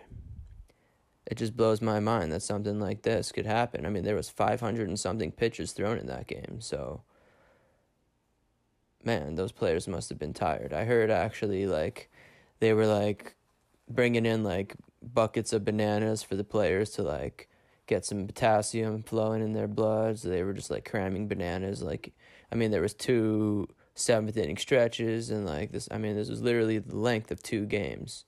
it 1.27 1.37
just 1.37 1.57
blows 1.57 1.81
my 1.83 2.01
mind 2.01 2.33
that 2.33 2.43
something 2.43 2.79
like 2.79 3.03
this 3.03 3.33
could 3.33 3.47
happen. 3.47 3.85
I 3.85 3.91
mean, 3.91 4.05
there 4.05 4.15
was 4.15 4.29
500 4.29 4.89
and 4.89 4.99
something 4.99 5.33
pitches 5.33 5.73
thrown 5.73 5.99
in 5.99 6.07
that 6.07 6.27
game, 6.27 6.61
so 6.61 7.03
man, 9.05 9.37
those 9.37 9.53
players 9.53 9.87
must 9.87 10.09
have 10.09 10.19
been 10.19 10.35
tired. 10.35 10.73
I 10.73 10.85
heard 10.85 11.11
actually 11.11 11.67
like 11.67 12.11
they 12.59 12.73
were 12.73 12.87
like 12.87 13.37
bringing 13.89 14.27
in 14.27 14.43
like 14.43 14.75
buckets 15.03 15.53
of 15.53 15.65
bananas 15.65 16.23
for 16.23 16.35
the 16.35 16.45
players 16.45 16.91
to 16.91 17.03
like 17.03 17.49
get 17.87 18.05
some 18.05 18.27
potassium 18.27 19.03
flowing 19.03 19.43
in 19.43 19.53
their 19.53 19.69
blood. 19.69 20.19
So 20.19 20.29
they 20.29 20.43
were 20.43 20.53
just 20.53 20.71
like 20.71 20.89
cramming 20.89 21.29
bananas. 21.29 21.83
Like, 21.83 22.13
I 22.51 22.57
mean, 22.57 22.71
there 22.71 22.83
was 22.83 22.95
two 22.95 23.69
seventh 23.95 24.37
inning 24.37 24.57
stretches 24.57 25.31
and 25.31 25.47
like 25.47 25.73
this. 25.73 25.89
I 25.91 25.99
mean, 25.99 26.17
this 26.17 26.29
was 26.29 26.43
literally 26.43 26.79
the 26.79 26.97
length 26.97 27.31
of 27.31 27.43
two 27.43 27.65
games. 27.65 28.25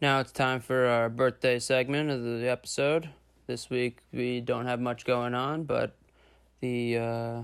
Now 0.00 0.20
it's 0.20 0.30
time 0.30 0.60
for 0.60 0.86
our 0.86 1.08
birthday 1.08 1.58
segment 1.58 2.08
of 2.08 2.22
the 2.22 2.48
episode. 2.48 3.10
This 3.48 3.68
week 3.68 3.98
we 4.12 4.40
don't 4.40 4.66
have 4.66 4.78
much 4.78 5.04
going 5.04 5.34
on, 5.34 5.64
but 5.64 5.96
the 6.60 6.98
uh, 6.98 7.42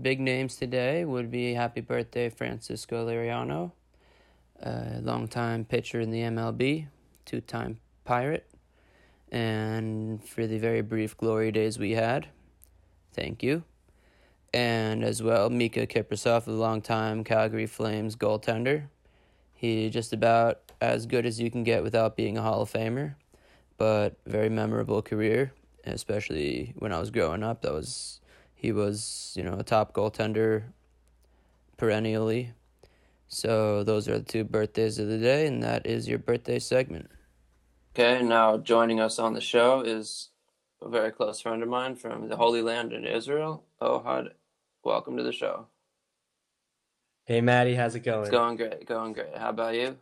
big 0.00 0.20
names 0.20 0.56
today 0.56 1.06
would 1.06 1.30
be 1.30 1.54
happy 1.54 1.80
birthday 1.80 2.28
Francisco 2.28 3.08
Liriano, 3.08 3.72
a 4.60 5.00
longtime 5.00 5.64
pitcher 5.64 6.00
in 6.00 6.10
the 6.10 6.20
MLB, 6.20 6.88
two-time 7.24 7.78
Pirate, 8.04 8.46
and 9.32 10.22
for 10.22 10.46
the 10.46 10.58
very 10.58 10.82
brief 10.82 11.16
glory 11.16 11.50
days 11.50 11.78
we 11.78 11.92
had, 11.92 12.28
thank 13.14 13.42
you. 13.42 13.64
And 14.52 15.02
as 15.02 15.22
well, 15.22 15.48
Miikka 15.48 15.88
Kiprusoff, 15.88 16.46
a 16.46 16.50
longtime 16.50 17.24
Calgary 17.24 17.66
Flames 17.66 18.16
goaltender. 18.16 18.88
He 19.54 19.88
just 19.88 20.12
about 20.12 20.63
as 20.90 21.06
good 21.06 21.26
as 21.26 21.40
you 21.40 21.50
can 21.50 21.64
get 21.64 21.82
without 21.82 22.16
being 22.16 22.36
a 22.36 22.42
Hall 22.42 22.62
of 22.62 22.72
Famer, 22.72 23.14
but 23.76 24.16
very 24.26 24.48
memorable 24.48 25.02
career, 25.02 25.52
especially 25.84 26.74
when 26.78 26.92
I 26.92 27.00
was 27.00 27.10
growing 27.10 27.42
up. 27.42 27.62
That 27.62 27.72
was 27.72 28.20
he 28.54 28.72
was, 28.72 29.34
you 29.36 29.42
know, 29.42 29.58
a 29.58 29.62
top 29.62 29.92
goaltender 29.92 30.64
perennially. 31.76 32.52
So 33.28 33.82
those 33.82 34.08
are 34.08 34.18
the 34.18 34.24
two 34.24 34.44
birthdays 34.44 34.98
of 34.98 35.08
the 35.08 35.18
day, 35.18 35.46
and 35.46 35.62
that 35.62 35.86
is 35.86 36.08
your 36.08 36.18
birthday 36.18 36.58
segment. 36.58 37.10
Okay, 37.94 38.22
now 38.22 38.56
joining 38.56 39.00
us 39.00 39.18
on 39.18 39.34
the 39.34 39.40
show 39.40 39.80
is 39.80 40.30
a 40.80 40.88
very 40.88 41.10
close 41.10 41.40
friend 41.40 41.62
of 41.62 41.68
mine 41.68 41.96
from 41.96 42.28
the 42.28 42.36
Holy 42.36 42.62
Land 42.62 42.92
in 42.92 43.04
Israel. 43.04 43.64
Ohad, 43.80 44.30
welcome 44.82 45.16
to 45.16 45.22
the 45.22 45.32
show. 45.32 45.66
Hey, 47.24 47.40
Maddie, 47.40 47.74
how's 47.74 47.94
it 47.94 48.00
going? 48.00 48.22
It's 48.22 48.30
going 48.30 48.56
great, 48.56 48.86
going 48.86 49.12
great. 49.14 49.36
How 49.36 49.50
about 49.50 49.74
you? 49.74 49.96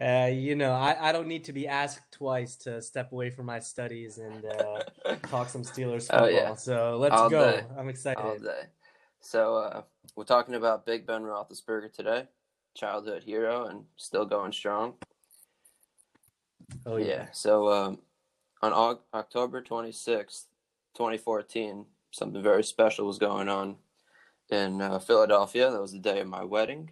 Uh, 0.00 0.30
you 0.32 0.56
know, 0.56 0.72
I, 0.72 1.10
I 1.10 1.12
don't 1.12 1.28
need 1.28 1.44
to 1.44 1.52
be 1.52 1.68
asked 1.68 2.10
twice 2.10 2.56
to 2.56 2.80
step 2.80 3.12
away 3.12 3.28
from 3.28 3.46
my 3.46 3.58
studies 3.58 4.16
and 4.16 4.44
uh, 4.46 5.14
talk 5.28 5.50
some 5.50 5.62
Steelers 5.62 6.06
football. 6.06 6.24
Oh, 6.24 6.28
yeah. 6.28 6.54
So 6.54 6.96
let's 6.98 7.14
All 7.14 7.28
go. 7.28 7.50
Day. 7.50 7.64
I'm 7.76 7.88
excited. 7.90 8.20
All 8.20 8.38
day. 8.38 8.62
So 9.20 9.56
uh, 9.56 9.82
we're 10.16 10.24
talking 10.24 10.54
about 10.54 10.86
Big 10.86 11.06
Ben 11.06 11.22
Roethlisberger 11.22 11.92
today, 11.92 12.28
childhood 12.74 13.24
hero 13.24 13.66
and 13.66 13.84
still 13.96 14.24
going 14.24 14.52
strong. 14.52 14.94
Oh 16.86 16.96
yeah. 16.96 17.06
yeah. 17.06 17.26
So 17.32 17.68
um, 17.68 17.98
on 18.62 18.98
October 19.12 19.62
26th, 19.62 20.44
2014, 20.94 21.84
something 22.10 22.42
very 22.42 22.64
special 22.64 23.06
was 23.06 23.18
going 23.18 23.48
on 23.48 23.76
in 24.50 24.80
uh, 24.80 24.98
Philadelphia. 24.98 25.70
That 25.70 25.80
was 25.80 25.92
the 25.92 25.98
day 25.98 26.20
of 26.20 26.28
my 26.28 26.44
wedding, 26.44 26.90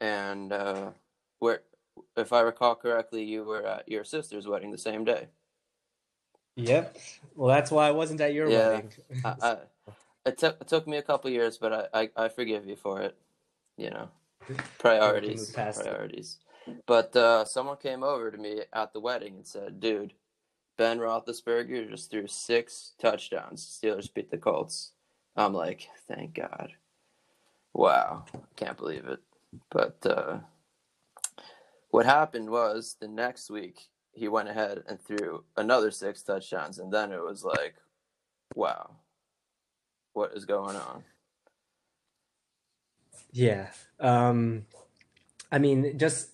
and 0.00 0.52
uh, 0.52 0.90
where, 1.38 1.62
if 2.16 2.32
I 2.32 2.40
recall 2.40 2.74
correctly, 2.74 3.24
you 3.24 3.44
were 3.44 3.66
at 3.66 3.88
your 3.88 4.04
sister's 4.04 4.46
wedding 4.46 4.70
the 4.70 4.78
same 4.78 5.04
day. 5.04 5.28
Yep. 6.56 6.96
Well, 7.34 7.48
that's 7.48 7.70
why 7.70 7.88
I 7.88 7.90
wasn't 7.92 8.20
at 8.20 8.34
your 8.34 8.48
yeah, 8.48 8.68
wedding. 8.68 8.92
I, 9.24 9.34
I, 9.40 9.56
it 10.26 10.38
took 10.38 10.60
it 10.60 10.68
took 10.68 10.86
me 10.86 10.96
a 10.96 11.02
couple 11.02 11.30
years, 11.30 11.58
but 11.58 11.90
I, 11.94 12.00
I, 12.02 12.24
I 12.24 12.28
forgive 12.28 12.66
you 12.66 12.76
for 12.76 13.00
it. 13.00 13.16
You 13.76 13.90
know, 13.90 14.08
priorities, 14.78 15.50
priorities. 15.50 16.38
It. 16.66 16.84
But 16.86 17.16
uh, 17.16 17.44
someone 17.44 17.78
came 17.78 18.02
over 18.02 18.30
to 18.30 18.36
me 18.36 18.60
at 18.72 18.92
the 18.92 19.00
wedding 19.00 19.36
and 19.36 19.46
said, 19.46 19.80
"Dude, 19.80 20.12
Ben 20.76 20.98
Roethlisberger 20.98 21.88
just 21.88 22.10
threw 22.10 22.26
six 22.26 22.92
touchdowns. 23.00 23.80
Steelers 23.82 24.12
beat 24.12 24.30
the 24.30 24.38
Colts." 24.38 24.92
I'm 25.36 25.54
like, 25.54 25.88
"Thank 26.08 26.34
God." 26.34 26.72
Wow, 27.72 28.24
I 28.34 28.38
can't 28.56 28.76
believe 28.76 29.06
it. 29.06 29.20
But 29.70 30.04
uh, 30.04 30.38
what 31.90 32.06
happened 32.06 32.50
was 32.50 32.96
the 33.00 33.08
next 33.08 33.50
week 33.50 33.88
he 34.12 34.28
went 34.28 34.48
ahead 34.48 34.82
and 34.88 35.00
threw 35.00 35.44
another 35.56 35.90
six 35.90 36.22
touchdowns, 36.22 36.78
and 36.78 36.92
then 36.92 37.12
it 37.12 37.22
was 37.22 37.44
like, 37.44 37.74
wow, 38.54 38.96
what 40.12 40.32
is 40.34 40.44
going 40.44 40.76
on? 40.76 41.04
Yeah, 43.32 43.68
um, 44.00 44.66
I 45.52 45.58
mean, 45.58 45.98
just 45.98 46.30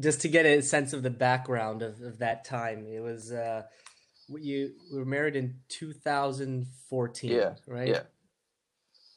just 0.00 0.20
to 0.22 0.28
get 0.28 0.46
a 0.46 0.62
sense 0.62 0.92
of 0.92 1.02
the 1.02 1.10
background 1.10 1.82
of, 1.82 2.00
of 2.00 2.18
that 2.18 2.44
time, 2.44 2.86
it 2.86 3.00
was 3.00 3.32
uh, 3.32 3.62
you 4.28 4.72
were 4.92 5.04
married 5.04 5.36
in 5.36 5.56
2014, 5.68 7.30
yeah, 7.30 7.54
right? 7.66 7.88
Yeah. 7.88 8.02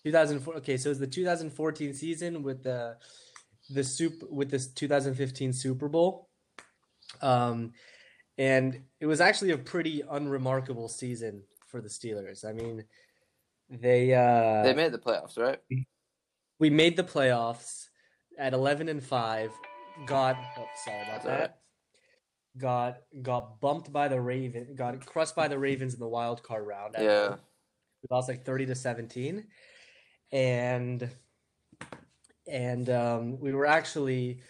2004. 0.03 0.55
Okay, 0.57 0.77
so 0.77 0.89
it's 0.89 0.99
the 0.99 1.07
2014 1.07 1.93
season 1.93 2.43
with 2.43 2.63
the 2.63 2.97
the 3.69 3.83
soup 3.83 4.23
with 4.29 4.49
this 4.49 4.67
2015 4.67 5.53
Super 5.53 5.87
Bowl. 5.87 6.29
Um, 7.21 7.73
and 8.37 8.81
it 8.99 9.05
was 9.05 9.21
actually 9.21 9.51
a 9.51 9.57
pretty 9.57 10.03
unremarkable 10.09 10.89
season 10.89 11.43
for 11.67 11.81
the 11.81 11.89
Steelers. 11.89 12.45
I 12.45 12.53
mean, 12.53 12.83
they 13.69 14.13
uh, 14.13 14.63
they 14.63 14.73
made 14.73 14.91
the 14.91 14.99
playoffs, 14.99 15.37
right? 15.37 15.59
We 16.59 16.69
made 16.69 16.95
the 16.95 17.03
playoffs 17.03 17.87
at 18.37 18.53
11 18.53 18.89
and 18.89 19.03
5. 19.03 19.51
Got 20.05 20.37
oh, 20.57 20.65
sorry 20.85 21.01
about 21.01 21.23
That's 21.23 21.25
that. 21.25 21.39
Right. 21.39 21.51
Got 22.57 22.97
got 23.21 23.59
bumped 23.59 23.91
by 23.91 24.07
the 24.07 24.19
Raven, 24.19 24.75
got 24.75 25.03
crushed 25.05 25.35
by 25.35 25.47
the 25.47 25.59
Ravens 25.59 25.93
in 25.93 25.99
the 25.99 26.07
wild 26.07 26.43
card 26.43 26.65
round. 26.65 26.95
Yeah. 26.97 27.35
We 28.03 28.15
lost 28.15 28.29
like 28.29 28.45
30 28.45 28.67
to 28.67 28.75
17 28.75 29.43
and 30.31 31.09
and 32.47 32.89
um, 32.89 33.39
we 33.39 33.53
were 33.53 33.65
actually 33.65 34.41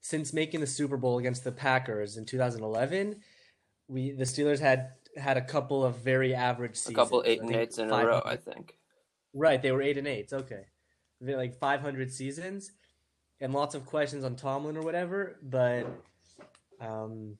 since 0.00 0.32
making 0.32 0.60
the 0.60 0.66
Super 0.66 0.96
Bowl 0.96 1.18
against 1.18 1.44
the 1.44 1.52
Packers 1.52 2.16
in 2.16 2.24
2011, 2.24 3.16
we 3.88 4.12
the 4.12 4.24
Steelers 4.24 4.60
had 4.60 4.92
had 5.16 5.36
a 5.36 5.42
couple 5.42 5.84
of 5.84 5.96
very 5.98 6.34
average 6.34 6.76
seasons. 6.76 6.96
A 6.96 7.00
couple 7.00 7.22
eight 7.26 7.40
and 7.40 7.54
eights 7.54 7.78
in 7.78 7.90
a 7.90 8.06
row, 8.06 8.22
I 8.24 8.36
think. 8.36 8.76
Right, 9.34 9.60
they 9.60 9.72
were 9.72 9.82
eight 9.82 9.98
and 9.98 10.06
eights. 10.08 10.32
Okay, 10.32 10.62
They're 11.20 11.36
like 11.36 11.58
500 11.58 12.12
seasons, 12.12 12.72
and 13.40 13.52
lots 13.52 13.74
of 13.74 13.86
questions 13.86 14.24
on 14.24 14.36
Tomlin 14.36 14.76
or 14.76 14.82
whatever. 14.82 15.36
But, 15.42 15.86
um, 16.80 17.36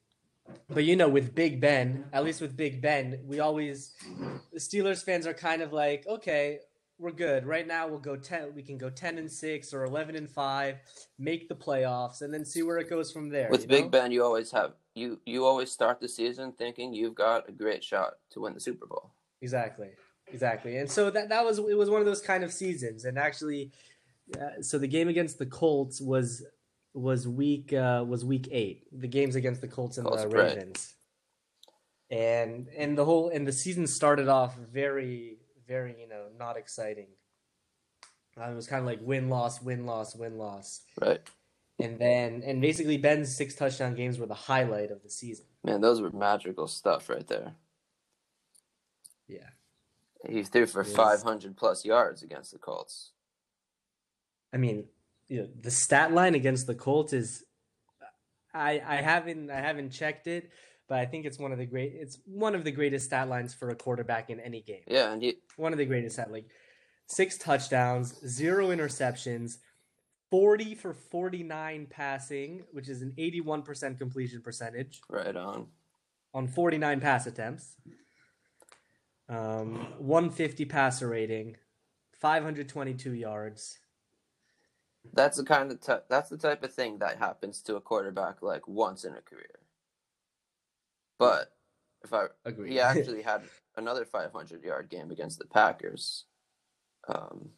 but 0.69 0.85
you 0.85 0.97
know, 0.97 1.09
with 1.09 1.35
Big 1.35 1.61
Ben, 1.61 2.05
at 2.13 2.25
least 2.25 2.41
with 2.41 2.57
Big 2.57 2.81
Ben, 2.81 3.21
we 3.25 3.41
always 3.41 3.95
the 4.53 4.61
Steelers 4.61 5.05
fans 5.05 5.27
are 5.27 5.35
kind 5.35 5.63
of 5.63 5.73
like, 5.73 6.07
okay, 6.07 6.61
we're 7.01 7.13
good. 7.13 7.47
Right 7.47 7.67
now, 7.67 7.89
we'll 7.89 7.99
go 7.99 8.17
ten. 8.17 8.55
We 8.55 8.63
can 8.63 8.77
go 8.79 8.91
ten 8.91 9.19
and 9.19 9.31
six 9.31 9.73
or 9.73 9.85
eleven 9.85 10.15
and 10.15 10.29
five, 10.31 10.77
make 11.19 11.49
the 11.49 11.55
playoffs, 11.55 12.21
and 12.23 12.33
then 12.33 12.45
see 12.45 12.63
where 12.63 12.79
it 12.79 12.91
goes 12.91 13.11
from 13.11 13.31
there. 13.31 13.49
With 13.51 13.67
Big 13.67 13.85
know? 13.85 13.91
Ben, 13.91 14.13
you 14.13 14.23
always 14.23 14.51
have 14.53 14.75
you 14.95 15.19
you 15.25 15.45
always 15.45 15.73
start 15.73 16.01
the 16.01 16.09
season 16.09 16.53
thinking 16.53 16.93
you've 16.93 17.15
got 17.15 17.49
a 17.49 17.53
great 17.53 17.83
shot 17.83 18.15
to 18.33 18.41
win 18.41 18.55
the 18.55 18.61
Super 18.61 18.87
Bowl. 18.87 19.13
Exactly, 19.41 19.89
exactly. 20.33 20.77
And 20.77 20.91
so 20.91 21.11
that 21.11 21.31
that 21.31 21.45
was 21.45 21.59
it 21.59 21.77
was 21.77 21.89
one 21.89 22.01
of 22.01 22.07
those 22.07 22.21
kind 22.21 22.45
of 22.45 22.53
seasons. 22.53 23.05
And 23.07 23.19
actually, 23.19 23.73
uh, 24.39 24.63
so 24.63 24.79
the 24.79 24.89
game 24.89 25.09
against 25.09 25.39
the 25.39 25.47
Colts 25.47 26.01
was 26.01 26.45
was 26.93 27.27
week 27.27 27.73
uh, 27.73 28.05
was 28.07 28.25
week 28.25 28.49
eight. 28.53 28.85
The 28.93 29.09
games 29.09 29.37
against 29.37 29.63
the 29.63 29.69
Colts 29.69 29.97
and 29.97 30.07
Colts 30.07 30.23
the 30.23 30.29
Ravens. 30.29 30.95
And 32.11 32.69
and 32.77 32.99
the 32.99 33.05
whole 33.05 33.31
and 33.31 33.47
the 33.47 33.53
season 33.53 33.87
started 33.87 34.29
off 34.29 34.57
very 34.57 35.40
very, 35.71 35.95
you 36.01 36.09
know, 36.09 36.25
not 36.37 36.57
exciting. 36.57 37.07
Uh, 38.39 38.51
it 38.51 38.55
was 38.57 38.67
kind 38.67 38.81
of 38.81 38.87
like 38.87 38.99
win 39.01 39.29
loss, 39.29 39.63
win 39.63 39.87
loss, 39.87 40.17
win 40.17 40.37
loss. 40.37 40.83
Right. 41.01 41.21
And 41.79 41.99
then, 41.99 42.43
and 42.45 42.61
basically, 42.61 42.99
Ben's 42.99 43.35
six 43.35 43.55
touchdown 43.55 43.95
games 43.95 44.19
were 44.19 44.27
the 44.27 44.35
highlight 44.35 44.91
of 44.91 45.03
the 45.03 45.09
season. 45.09 45.47
Man, 45.65 45.81
those 45.81 46.03
were 46.03 46.11
magical 46.11 46.67
stuff 46.67 47.09
right 47.09 47.27
there. 47.27 47.55
Yeah. 49.29 49.49
He 50.29 50.43
threw 50.43 50.67
for 50.67 50.85
500 50.85 51.57
plus 51.57 51.85
yards 51.85 52.23
against 52.23 52.53
the 52.53 52.59
Colts. 52.59 53.13
I 54.53 54.57
mean, 54.57 54.87
you 55.29 55.43
know, 55.43 55.49
the 55.61 55.71
stat 55.71 56.13
line 56.13 56.35
against 56.35 56.67
the 56.67 56.75
Colts 56.75 57.13
is 57.13 57.45
I 58.53 58.83
I 58.85 58.97
haven't 58.97 59.51
I 59.51 59.61
haven't 59.61 59.91
checked 59.91 60.27
it, 60.27 60.51
but 60.91 60.99
I 60.99 61.07
think 61.07 61.25
it's 61.25 61.39
one 61.39 61.53
of 61.53 61.59
the 61.59 61.67
great. 61.67 61.93
It's 61.95 62.19
one 62.27 62.57
of 62.57 62.65
the 62.65 62.73
greatest 62.73 63.07
stat 63.07 63.29
lines 63.29 63.55
for 63.55 63.71
a 63.71 63.77
quarterback 63.77 64.29
in 64.29 64.41
any 64.41 64.61
game. 64.61 64.83
Yeah, 64.89 65.13
and 65.13 65.25
one 65.57 65.73
of 65.73 65.79
the 65.79 65.87
greatest 65.87 66.17
stat 66.17 66.33
like 66.33 66.47
six 67.07 67.39
touchdowns, 67.39 68.19
zero 68.27 68.71
interceptions, 68.71 69.59
40 70.33 70.75
for 70.75 70.93
49 70.93 71.87
passing, 71.89 72.65
which 72.73 72.89
is 72.89 73.03
an 73.03 73.15
81% 73.17 73.99
completion 73.99 74.43
percentage 74.43 75.01
Right 75.09 75.37
on. 75.37 75.69
on 76.35 76.49
49 76.49 77.01
pass 77.01 77.25
attempts. 77.27 77.77
Um, 79.29 79.87
150 79.99 80.65
passer 80.65 81.09
rating, 81.09 81.57
522 82.21 83.13
yards. 83.13 83.79
That's 85.13 85.37
the 85.37 85.45
kind 85.45 85.71
of 85.71 85.81
t- 85.81 86.05
that's 86.09 86.29
the 86.31 86.37
type 86.37 86.65
of 86.65 86.75
thing 86.75 86.99
that 86.99 87.19
happens 87.19 87.63
to 87.63 87.77
a 87.77 87.81
quarterback 87.81 88.43
like 88.43 88.67
once 88.67 89.05
in 89.05 89.15
a 89.15 89.21
career. 89.21 89.61
But 91.21 91.53
if 92.03 92.15
I 92.15 92.29
Agreed. 92.47 92.73
he 92.73 92.81
actually 92.81 93.21
had 93.23 93.43
another 93.77 94.07
500 94.07 94.65
yard 94.65 94.89
game 94.89 95.11
against 95.11 95.39
the 95.39 95.45
Packers, 95.45 96.25
um, 97.07 97.51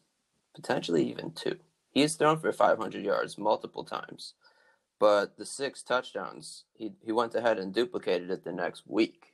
potentially 0.53 1.09
even 1.09 1.31
two. 1.31 1.55
He's 1.89 2.15
thrown 2.15 2.39
for 2.39 2.51
500 2.51 3.05
yards 3.05 3.37
multiple 3.37 3.85
times, 3.85 4.33
but 4.99 5.37
the 5.37 5.45
six 5.45 5.81
touchdowns 5.81 6.65
he 6.73 6.91
he 6.99 7.13
went 7.13 7.33
ahead 7.35 7.57
and 7.57 7.73
duplicated 7.73 8.29
it 8.29 8.43
the 8.43 8.51
next 8.51 8.83
week. 8.85 9.27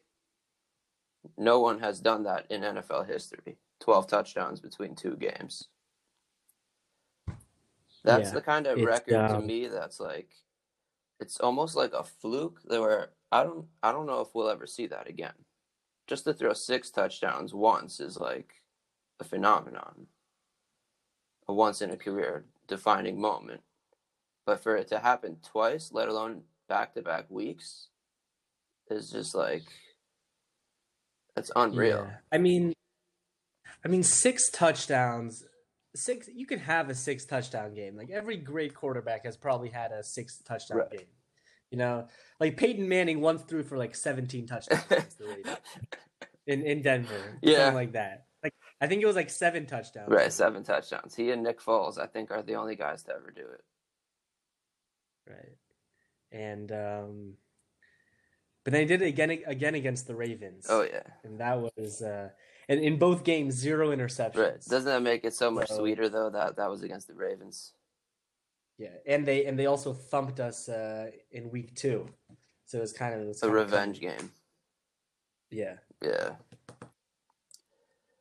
No 1.35 1.59
one 1.59 1.79
has 1.79 1.99
done 1.99 2.23
that 2.23 2.45
in 2.51 2.61
NFL 2.61 3.07
history. 3.07 3.57
12 3.79 4.07
touchdowns 4.07 4.59
between 4.59 4.95
two 4.95 5.15
games. 5.15 5.69
That's 8.03 8.29
Yeah, 8.29 8.35
the 8.35 8.41
kind 8.41 8.67
of 8.67 8.77
record 8.79 9.27
to 9.29 9.37
um, 9.37 9.47
me 9.47 9.67
that's 9.67 9.99
like 9.99 10.29
it's 11.19 11.39
almost 11.39 11.75
like 11.75 11.93
a 11.93 12.03
fluke 12.03 12.61
that 12.65 12.79
where 12.79 13.09
I 13.31 13.43
don't 13.43 13.65
I 13.83 13.91
don't 13.91 14.07
know 14.07 14.21
if 14.21 14.29
we'll 14.33 14.49
ever 14.49 14.65
see 14.65 14.87
that 14.87 15.07
again. 15.09 15.33
Just 16.07 16.23
to 16.23 16.33
throw 16.33 16.53
six 16.53 16.89
touchdowns 16.89 17.53
once 17.53 17.99
is 17.99 18.17
like 18.17 18.53
a 19.19 19.23
phenomenon. 19.23 20.07
A 21.47 21.53
once 21.53 21.81
in 21.81 21.91
a 21.91 21.97
career 21.97 22.45
defining 22.67 23.19
moment. 23.19 23.61
But 24.45 24.63
for 24.63 24.75
it 24.75 24.87
to 24.89 24.99
happen 24.99 25.37
twice, 25.43 25.91
let 25.93 26.07
alone 26.07 26.41
back 26.67 26.93
to 26.95 27.01
back 27.01 27.29
weeks, 27.29 27.87
is 28.89 29.11
just 29.11 29.35
like 29.35 29.63
that's 31.35 31.51
unreal. 31.55 32.07
Yeah. 32.09 32.15
I 32.31 32.37
mean, 32.39 32.73
I 33.85 33.87
mean, 33.87 34.03
six 34.03 34.49
touchdowns. 34.49 35.43
Six. 35.95 36.27
You 36.33 36.45
can 36.45 36.59
have 36.59 36.89
a 36.89 36.95
six 36.95 37.25
touchdown 37.25 37.73
game. 37.73 37.95
Like 37.95 38.09
every 38.09 38.37
great 38.37 38.73
quarterback 38.73 39.25
has 39.25 39.37
probably 39.37 39.69
had 39.69 39.91
a 39.91 40.03
six 40.03 40.39
touchdown 40.39 40.79
Right. 40.79 40.91
game. 40.91 41.07
You 41.71 41.77
know, 41.77 42.07
like 42.39 42.57
Peyton 42.57 42.87
Manning 42.89 43.21
once 43.21 43.43
threw 43.43 43.63
for 43.63 43.77
like 43.77 43.95
17 43.95 44.47
touchdowns 44.47 44.83
against 44.89 45.17
the 45.19 45.25
Raiders 45.27 45.57
in 46.47 46.63
in 46.63 46.81
Denver. 46.81 47.37
Yeah. 47.41 47.57
something 47.57 47.75
like 47.75 47.91
that. 47.93 48.25
Like 48.43 48.53
I 48.81 48.87
think 48.87 49.03
it 49.03 49.05
was 49.05 49.15
like 49.15 49.29
seven 49.29 49.65
touchdowns. 49.65 50.09
Right, 50.09 50.31
seven 50.33 50.63
touchdowns. 50.63 51.13
He 51.15 51.29
and 51.31 51.43
Nick 51.43 51.59
Foles, 51.61 51.99
I 51.99 52.07
think, 52.07 52.31
are 52.31 52.41
the 52.41 52.55
only 52.55 52.75
guys 52.75 53.03
to 53.03 53.11
ever 53.13 53.31
do 53.35 53.41
it. 53.41 53.61
Right. 55.29 55.57
And 56.31 56.71
um, 56.71 57.33
but 58.63 58.73
then 58.73 58.81
he 58.81 58.87
did 58.87 59.01
it 59.01 59.07
again 59.07 59.29
again 59.45 59.75
against 59.75 60.07
the 60.07 60.15
Ravens. 60.15 60.65
Oh 60.69 60.81
yeah. 60.81 61.03
and 61.23 61.39
that 61.39 61.59
was 61.61 62.01
uh, 62.01 62.29
and 62.67 62.79
in 62.79 62.97
both 62.97 63.23
games 63.23 63.53
zero 63.55 63.89
interceptions. 63.95 64.37
Right. 64.37 64.61
Doesn't 64.67 64.85
that 64.85 65.01
make 65.03 65.23
it 65.25 65.33
so 65.33 65.51
much 65.51 65.67
So- 65.69 65.77
sweeter 65.79 66.09
though 66.09 66.29
that 66.31 66.55
that 66.57 66.69
was 66.69 66.81
against 66.83 67.07
the 67.07 67.13
Ravens? 67.15 67.73
Yeah, 68.79 68.95
and 69.05 69.25
they 69.25 69.45
and 69.45 69.59
they 69.59 69.65
also 69.65 69.93
thumped 69.93 70.39
us 70.39 70.69
uh, 70.69 71.11
in 71.31 71.51
week 71.51 71.75
two, 71.75 72.07
so 72.65 72.77
it 72.77 72.81
was 72.81 72.93
kind 72.93 73.13
of 73.13 73.21
it 73.21 73.27
was 73.27 73.43
A 73.43 73.49
revenge 73.49 73.99
game. 73.99 74.31
Yeah, 75.51 75.75
Yeah. 76.01 76.31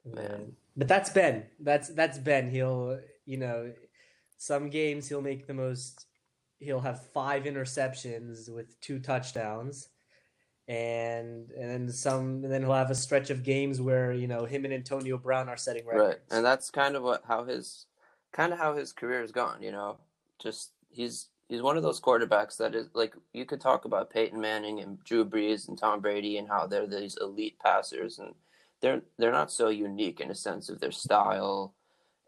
man. 0.05 0.15
Man. 0.15 0.53
But 0.77 0.89
that's 0.89 1.11
Ben. 1.11 1.47
That's 1.61 1.89
that's 1.91 2.19
Ben. 2.19 2.51
He'll 2.51 2.99
you 3.25 3.37
know, 3.37 3.73
some 4.37 4.69
games 4.69 5.09
he'll 5.09 5.23
make 5.23 5.47
the 5.47 5.55
most. 5.55 6.07
He'll 6.59 6.81
have 6.81 7.07
five 7.13 7.45
interceptions 7.45 8.53
with 8.53 8.81
two 8.81 8.99
touchdowns, 8.99 9.91
and 10.67 11.51
and 11.53 11.71
then 11.71 11.93
some. 11.93 12.43
And 12.43 12.53
then 12.53 12.63
he'll 12.63 12.73
have 12.73 12.91
a 12.91 12.97
stretch 12.97 13.31
of 13.31 13.45
games 13.45 13.81
where 13.81 14.13
you 14.13 14.27
know 14.27 14.45
him 14.45 14.65
and 14.65 14.75
Antonio 14.75 15.19
Brown 15.19 15.49
are 15.49 15.57
setting 15.57 15.87
records. 15.87 16.17
Right. 16.31 16.37
And 16.37 16.45
that's 16.45 16.69
kind 16.69 16.97
of 16.97 17.05
what 17.05 17.23
how 17.29 17.45
his 17.45 17.87
kind 18.33 18.53
of 18.53 18.59
how 18.59 18.75
his 18.75 18.93
career 18.93 19.21
has 19.21 19.31
gone, 19.31 19.63
you 19.63 19.71
know. 19.71 19.99
Just 20.39 20.73
he's 20.91 21.29
he's 21.49 21.63
one 21.63 21.77
of 21.77 21.83
those 21.83 22.01
quarterbacks 22.01 22.57
that 22.59 22.75
is 22.75 22.89
like 22.95 23.15
you 23.33 23.45
could 23.45 23.61
talk 23.61 23.85
about 23.85 24.11
Peyton 24.11 24.41
Manning 24.41 24.81
and 24.81 25.03
Drew 25.05 25.25
Brees 25.25 25.69
and 25.69 25.79
Tom 25.79 26.01
Brady 26.01 26.39
and 26.39 26.49
how 26.49 26.67
they're 26.67 26.87
these 26.87 27.17
elite 27.21 27.59
passers 27.59 28.19
and 28.19 28.35
they're 28.81 29.03
they're 29.19 29.33
not 29.33 29.51
so 29.51 29.69
unique 29.69 30.21
in 30.21 30.31
a 30.31 30.35
sense 30.35 30.69
of 30.69 30.81
their 30.81 30.93
style 30.93 31.75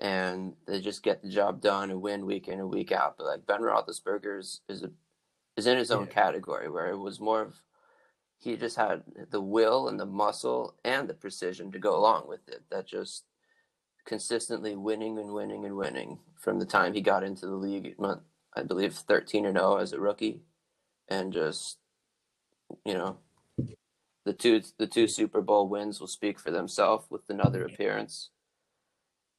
and 0.00 0.54
they 0.66 0.80
just 0.80 1.02
get 1.02 1.22
the 1.22 1.28
job 1.28 1.60
done 1.60 1.90
and 1.90 2.00
win 2.00 2.24
week 2.26 2.48
in 2.48 2.58
and 2.58 2.70
week 2.70 2.90
out. 2.92 3.16
But 3.18 3.26
like 3.26 3.46
Ben 3.46 3.60
Roethlisberger 3.60 4.38
is 4.38 4.60
is, 4.68 4.82
a, 4.82 4.90
is 5.56 5.66
in 5.66 5.78
his 5.78 5.90
own 5.90 6.06
Yeah. 6.06 6.12
category 6.12 6.70
where 6.70 6.88
it 6.90 6.98
was 6.98 7.20
more 7.20 7.42
of 7.42 7.54
he 8.38 8.56
just 8.56 8.76
had 8.76 9.02
the 9.30 9.40
will 9.40 9.88
and 9.88 10.00
the 10.00 10.06
muscle 10.06 10.74
and 10.82 11.06
the 11.06 11.14
precision 11.14 11.70
to 11.72 11.78
go 11.78 11.94
along 11.94 12.26
with 12.26 12.48
it. 12.48 12.62
That 12.70 12.86
just 12.86 13.24
consistently 14.04 14.76
winning 14.76 15.18
and 15.18 15.32
winning 15.32 15.64
and 15.64 15.76
winning 15.76 16.18
from 16.38 16.58
the 16.58 16.66
time 16.66 16.94
he 16.94 17.00
got 17.00 17.24
into 17.24 17.46
the 17.46 17.54
league. 17.54 17.94
I 18.56 18.62
believe 18.62 18.94
thirteen 18.94 19.46
and 19.46 19.56
zero 19.56 19.76
as 19.76 19.92
a 19.92 20.00
rookie, 20.00 20.42
and 21.08 21.32
just 21.32 21.78
you 22.84 22.94
know 22.94 23.18
the 24.24 24.32
two 24.32 24.62
the 24.78 24.86
two 24.86 25.06
Super 25.06 25.40
Bowl 25.40 25.68
wins 25.68 26.00
will 26.00 26.06
speak 26.06 26.38
for 26.38 26.50
themselves 26.50 27.06
with 27.10 27.22
another 27.28 27.64
appearance. 27.64 28.30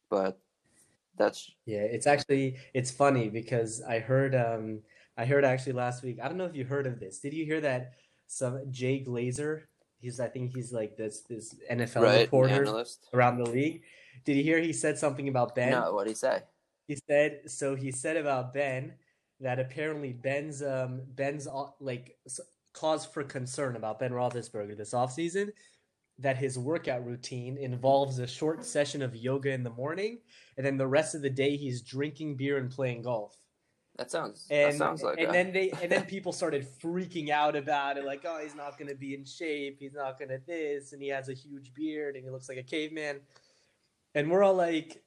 But 0.10 0.40
that's 1.18 1.52
Yeah, 1.66 1.82
it's 1.82 2.08
actually 2.08 2.58
it's 2.74 2.92
funny 2.92 3.30
because 3.30 3.82
I 3.82 4.00
heard 4.00 4.36
um 4.36 4.82
I 5.18 5.26
heard 5.26 5.46
actually 5.46 5.74
last 5.74 6.04
week. 6.04 6.20
I 6.22 6.28
don't 6.28 6.38
know 6.38 6.46
if 6.46 6.56
you 6.56 6.66
heard 6.66 6.88
of 6.88 7.00
this. 7.00 7.20
Did 7.20 7.34
you 7.34 7.46
hear 7.46 7.62
that 7.62 7.94
some 8.28 8.62
Jay 8.72 9.04
Glazer, 9.06 9.64
he's 10.00 10.20
I 10.20 10.28
think 10.28 10.56
he's 10.56 10.72
like 10.72 10.98
this 10.98 11.22
this 11.22 11.56
NFL 11.72 12.02
right. 12.02 12.22
reporter 12.22 12.54
Analyst. 12.54 13.08
around 13.14 13.38
the 13.38 13.50
league. 13.50 13.84
Did 14.26 14.38
you 14.38 14.44
hear 14.44 14.60
he 14.60 14.74
said 14.74 14.98
something 14.98 15.28
about 15.28 15.56
Ben? 15.56 15.72
No, 15.72 15.94
what 15.94 16.06
did 16.06 16.12
he 16.12 16.16
say? 16.16 16.44
He 16.88 16.98
said 17.08 17.42
so 17.48 17.76
he 17.76 17.92
said 17.92 18.18
about 18.18 18.54
Ben 18.54 18.94
that 19.40 19.60
apparently 19.60 20.14
Ben's 20.14 20.62
um 20.62 21.02
Ben's 21.16 21.48
uh, 21.48 21.68
like 21.80 22.18
cause 22.74 23.06
for 23.06 23.24
concern 23.24 23.76
about 23.76 24.00
Ben 24.00 24.12
Roethlisberger 24.12 24.78
this 24.78 24.94
offseason 24.94 25.50
that 26.20 26.38
his 26.38 26.58
workout 26.58 27.06
routine 27.06 27.58
involves 27.58 28.20
a 28.20 28.28
short 28.28 28.64
session 28.64 29.02
of 29.02 29.16
yoga 29.16 29.52
in 29.52 29.64
the 29.64 29.70
morning 29.72 30.20
and 30.58 30.66
then 30.66 30.78
the 30.78 30.88
rest 30.88 31.16
of 31.16 31.22
the 31.22 31.30
day 31.30 31.58
he's 31.58 31.82
drinking 31.82 32.36
beer 32.36 32.58
and 32.58 32.70
playing 32.70 33.02
golf. 33.02 33.36
That 33.98 34.12
sounds. 34.12 34.48
And 34.50 34.74
that 34.74 34.78
sounds 34.78 35.04
like. 35.04 35.18
and 35.20 35.30
a- 35.30 35.32
then 35.32 35.52
they 35.52 35.72
and 35.82 35.92
then 35.92 36.06
people 36.06 36.32
started 36.32 36.68
freaking 36.82 37.30
out 37.30 37.56
about 37.56 37.98
it 37.98 38.06
like 38.06 38.24
oh 38.26 38.40
he's 38.42 38.56
not 38.56 38.78
going 38.78 38.90
to 38.90 38.96
be 38.96 39.14
in 39.14 39.26
shape, 39.26 39.78
he's 39.80 39.94
not 39.94 40.20
going 40.20 40.30
to 40.30 40.40
this 40.46 40.94
and 40.94 41.02
he 41.02 41.08
has 41.10 41.30
a 41.30 41.34
huge 41.34 41.74
beard 41.74 42.16
and 42.16 42.24
he 42.24 42.30
looks 42.30 42.48
like 42.48 42.58
a 42.58 42.64
caveman. 42.64 43.20
And 44.14 44.30
we're 44.30 44.44
all 44.44 44.56
like 44.56 45.04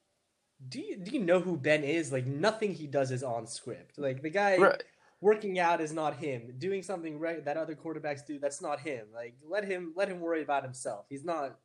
do 0.69 0.81
you 0.81 0.97
do 0.97 1.11
you 1.11 1.21
know 1.21 1.41
who 1.41 1.57
Ben 1.57 1.85
is? 1.85 2.13
Like 2.13 2.27
nothing 2.27 2.75
he 2.75 2.87
does 2.87 3.11
is 3.11 3.23
on 3.23 3.47
script. 3.47 3.99
Like 3.99 4.23
the 4.23 4.31
guy 4.31 4.57
right. 4.57 4.83
working 5.21 5.59
out 5.59 5.81
is 5.81 5.93
not 5.93 6.17
him. 6.17 6.55
Doing 6.59 6.83
something 6.83 7.19
right 7.19 7.45
that 7.45 7.57
other 7.57 7.75
quarterbacks 7.75 8.27
do, 8.27 8.39
that's 8.39 8.63
not 8.63 8.81
him. 8.81 9.07
Like 9.15 9.37
let 9.49 9.65
him 9.65 9.93
let 9.97 10.09
him 10.09 10.21
worry 10.21 10.43
about 10.43 10.65
himself. 10.65 11.07
He's 11.09 11.25
not 11.25 11.59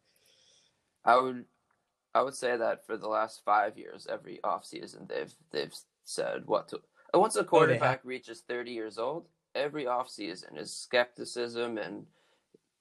I 1.05 1.19
would 1.19 1.45
I 2.13 2.21
would 2.21 2.35
say 2.35 2.57
that 2.57 2.85
for 2.85 2.97
the 2.97 3.07
last 3.07 3.41
five 3.45 3.77
years, 3.77 4.07
every 4.09 4.39
offseason 4.43 5.07
they've 5.07 5.33
they've 5.51 5.73
said 6.03 6.43
what 6.45 6.67
to 6.69 6.81
once 7.13 7.35
a 7.35 7.41
oh, 7.41 7.43
quarterback 7.43 8.01
reaches 8.03 8.41
thirty 8.41 8.71
years 8.71 8.97
old, 8.97 9.27
every 9.55 9.85
offseason 9.85 10.57
is 10.57 10.73
skepticism 10.73 11.77
and 11.77 12.05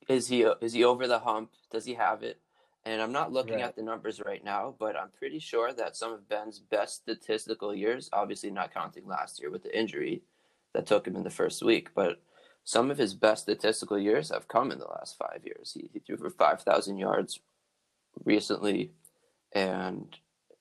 is 0.09 0.29
he 0.29 0.43
is 0.61 0.73
he 0.73 0.85
over 0.85 1.07
the 1.07 1.21
hump? 1.21 1.51
Does 1.71 1.85
he 1.85 1.95
have 1.95 2.23
it? 2.23 2.41
And 2.85 3.03
I'm 3.03 3.13
not 3.13 3.33
looking 3.33 3.57
Right. 3.57 3.65
at 3.65 3.77
the 3.77 3.83
numbers 3.83 4.21
right 4.25 4.43
now, 4.43 4.75
but 4.79 4.97
I'm 4.97 5.11
pretty 5.11 5.39
sure 5.39 5.73
that 5.75 5.97
some 5.97 6.13
of 6.13 6.29
Ben's 6.29 6.59
best 6.59 6.95
statistical 7.03 7.75
years, 7.75 8.09
obviously 8.13 8.51
not 8.51 8.73
counting 8.73 9.07
last 9.07 9.41
year 9.41 9.51
with 9.51 9.63
the 9.63 9.79
injury 9.79 10.23
that 10.73 10.87
took 10.87 11.07
him 11.07 11.17
in 11.17 11.23
the 11.25 11.31
first 11.31 11.63
week, 11.63 11.91
but 11.95 12.23
some 12.65 12.91
of 12.91 12.99
his 12.99 13.15
best 13.15 13.43
statistical 13.43 13.99
years 13.99 14.31
have 14.31 14.49
come 14.49 14.71
in 14.71 14.79
the 14.79 14.87
last 14.87 15.17
five 15.17 15.41
years. 15.45 15.73
He, 15.73 15.89
he 15.93 15.99
threw 16.01 16.17
for 16.17 16.31
5,000 16.31 16.99
yards 16.99 17.41
recently, 18.25 18.93
and 19.53 20.17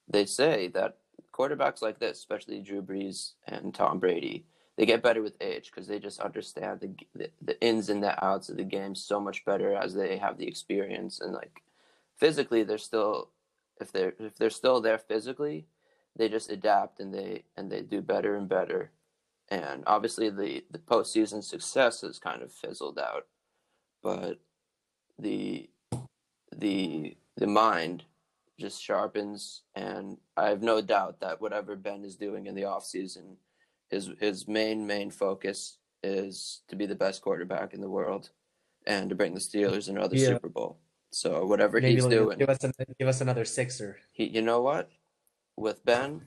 they 0.08 0.26
say 0.26 0.68
that 0.70 0.98
quarterbacks 1.34 1.82
like 1.82 2.00
this, 2.00 2.18
especially 2.18 2.62
Drew 2.62 2.82
Brees 2.82 3.34
and 3.46 3.74
Tom 3.74 4.00
Brady, 4.00 4.46
they 4.78 4.86
get 4.86 5.02
better 5.04 5.22
with 5.22 5.42
age 5.42 5.72
because 5.72 5.88
they 5.88 6.00
just 6.00 6.20
understand 6.20 6.80
the, 6.82 6.94
the 7.16 7.32
the 7.42 7.60
ins 7.62 7.90
and 7.90 8.02
the 8.04 8.24
outs 8.24 8.50
of 8.50 8.58
the 8.58 8.64
game 8.64 8.94
so 8.96 9.20
much 9.20 9.44
better 9.44 9.74
as 9.74 9.94
they 9.94 10.18
have 10.18 10.38
the 10.38 10.48
experience 10.48 11.20
and 11.20 11.34
like 11.34 11.62
physically 12.18 12.64
they're 12.64 12.78
still 12.78 13.30
if 13.80 13.92
they're 13.92 14.14
if 14.20 14.38
they're 14.38 14.50
still 14.50 14.82
there 14.82 14.98
physically 14.98 15.68
they 16.16 16.28
just 16.28 16.52
adapt 16.52 17.00
and 17.00 17.14
they 17.14 17.44
and 17.56 17.72
they 17.72 17.82
do 17.82 18.02
better 18.02 18.36
and 18.36 18.50
better 18.50 18.92
and 19.50 19.84
obviously 19.88 20.30
the 20.30 20.64
the 20.72 20.80
postseason 20.80 21.44
success 21.44 22.02
has 22.02 22.20
kind 22.20 22.42
of 22.42 22.52
fizzled 22.52 23.00
out 23.00 23.28
but 24.04 24.40
the 25.20 25.70
the 26.56 27.16
the 27.38 27.48
mind 27.48 28.04
just 28.60 28.82
sharpens, 28.82 29.62
and 29.76 30.18
I 30.36 30.50
have 30.50 30.62
no 30.62 30.82
doubt 30.82 31.20
that 31.20 31.40
whatever 31.40 31.76
Ben 31.76 32.04
is 32.04 32.16
doing 32.16 32.48
in 32.48 32.56
the 32.56 32.64
offseason, 32.64 33.36
his 33.90 34.10
his 34.20 34.48
main 34.48 34.86
main 34.88 35.12
focus 35.12 35.78
is 36.04 36.62
to 36.68 36.76
be 36.76 36.86
the 36.86 36.96
best 36.96 37.22
quarterback 37.22 37.74
in 37.74 37.82
the 37.82 37.90
world, 37.90 38.32
and 38.86 39.10
to 39.10 39.16
bring 39.16 39.34
the 39.34 39.40
Steelers 39.40 39.90
another 39.90 40.16
Yeah. 40.16 40.30
Super 40.30 40.50
Bowl. 40.50 40.80
So 41.18 41.46
whatever 41.46 41.82
Maybe 41.82 41.96
he's 41.96 42.04
he'll 42.04 42.30
doing, 42.30 42.38
give 42.38 42.50
us 42.50 42.64
an, 42.64 42.74
give 43.00 43.08
us 43.08 43.22
another 43.22 43.44
sixer. 43.44 43.98
he, 44.14 44.26
you 44.26 44.44
know 44.44 44.62
what, 44.62 44.92
with 45.56 45.84
Ben, 45.84 46.22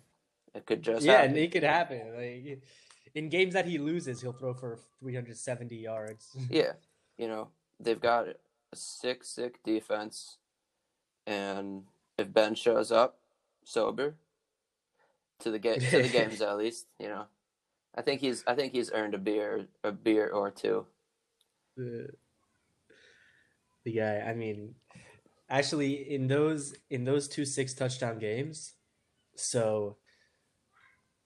it 0.53 0.67
could 0.67 0.83
just 0.83 1.07
Yeah, 1.07 1.23
happen. 1.23 1.31
and 1.31 1.39
it 1.39 1.53
could 1.53 1.63
happen. 1.63 2.03
Like 2.17 2.63
in 3.15 3.29
games 3.29 3.55
that 3.55 3.67
he 3.67 3.79
loses, 3.79 4.21
he'll 4.21 4.33
throw 4.33 4.53
for 4.53 4.79
370 4.99 5.77
yards. 5.77 6.35
Yeah, 6.51 6.73
you 7.17 7.29
know 7.29 7.49
they've 7.79 8.01
got 8.01 8.27
a 8.29 8.77
sick, 8.77 9.23
sick 9.23 9.63
defense, 9.63 10.39
and 11.27 11.85
if 12.19 12.33
Ben 12.33 12.57
shows 12.57 12.91
up 12.91 13.19
sober 13.65 14.17
to 15.39 15.51
the 15.53 15.59
game 15.61 15.79
to 15.79 16.03
the 16.03 16.09
games 16.19 16.43
at 16.43 16.59
least, 16.59 16.87
you 16.99 17.07
know, 17.09 17.27
I 17.95 18.03
think 18.03 18.21
he's 18.21 18.43
I 18.47 18.57
think 18.57 18.73
he's 18.73 18.91
earned 18.93 19.15
a 19.15 19.19
beer 19.19 19.67
a 19.85 19.93
beer 19.93 20.29
or 20.31 20.51
two. 20.51 20.87
the 21.77 22.09
the 23.93 23.99
guy. 24.01 24.19
I 24.21 24.35
mean, 24.35 24.75
actually, 25.49 26.13
in 26.15 26.27
those 26.29 26.75
in 26.91 27.05
those 27.05 27.29
two 27.29 27.45
six 27.45 27.75
touchdown 27.75 28.19
games, 28.19 28.75
so 29.37 29.97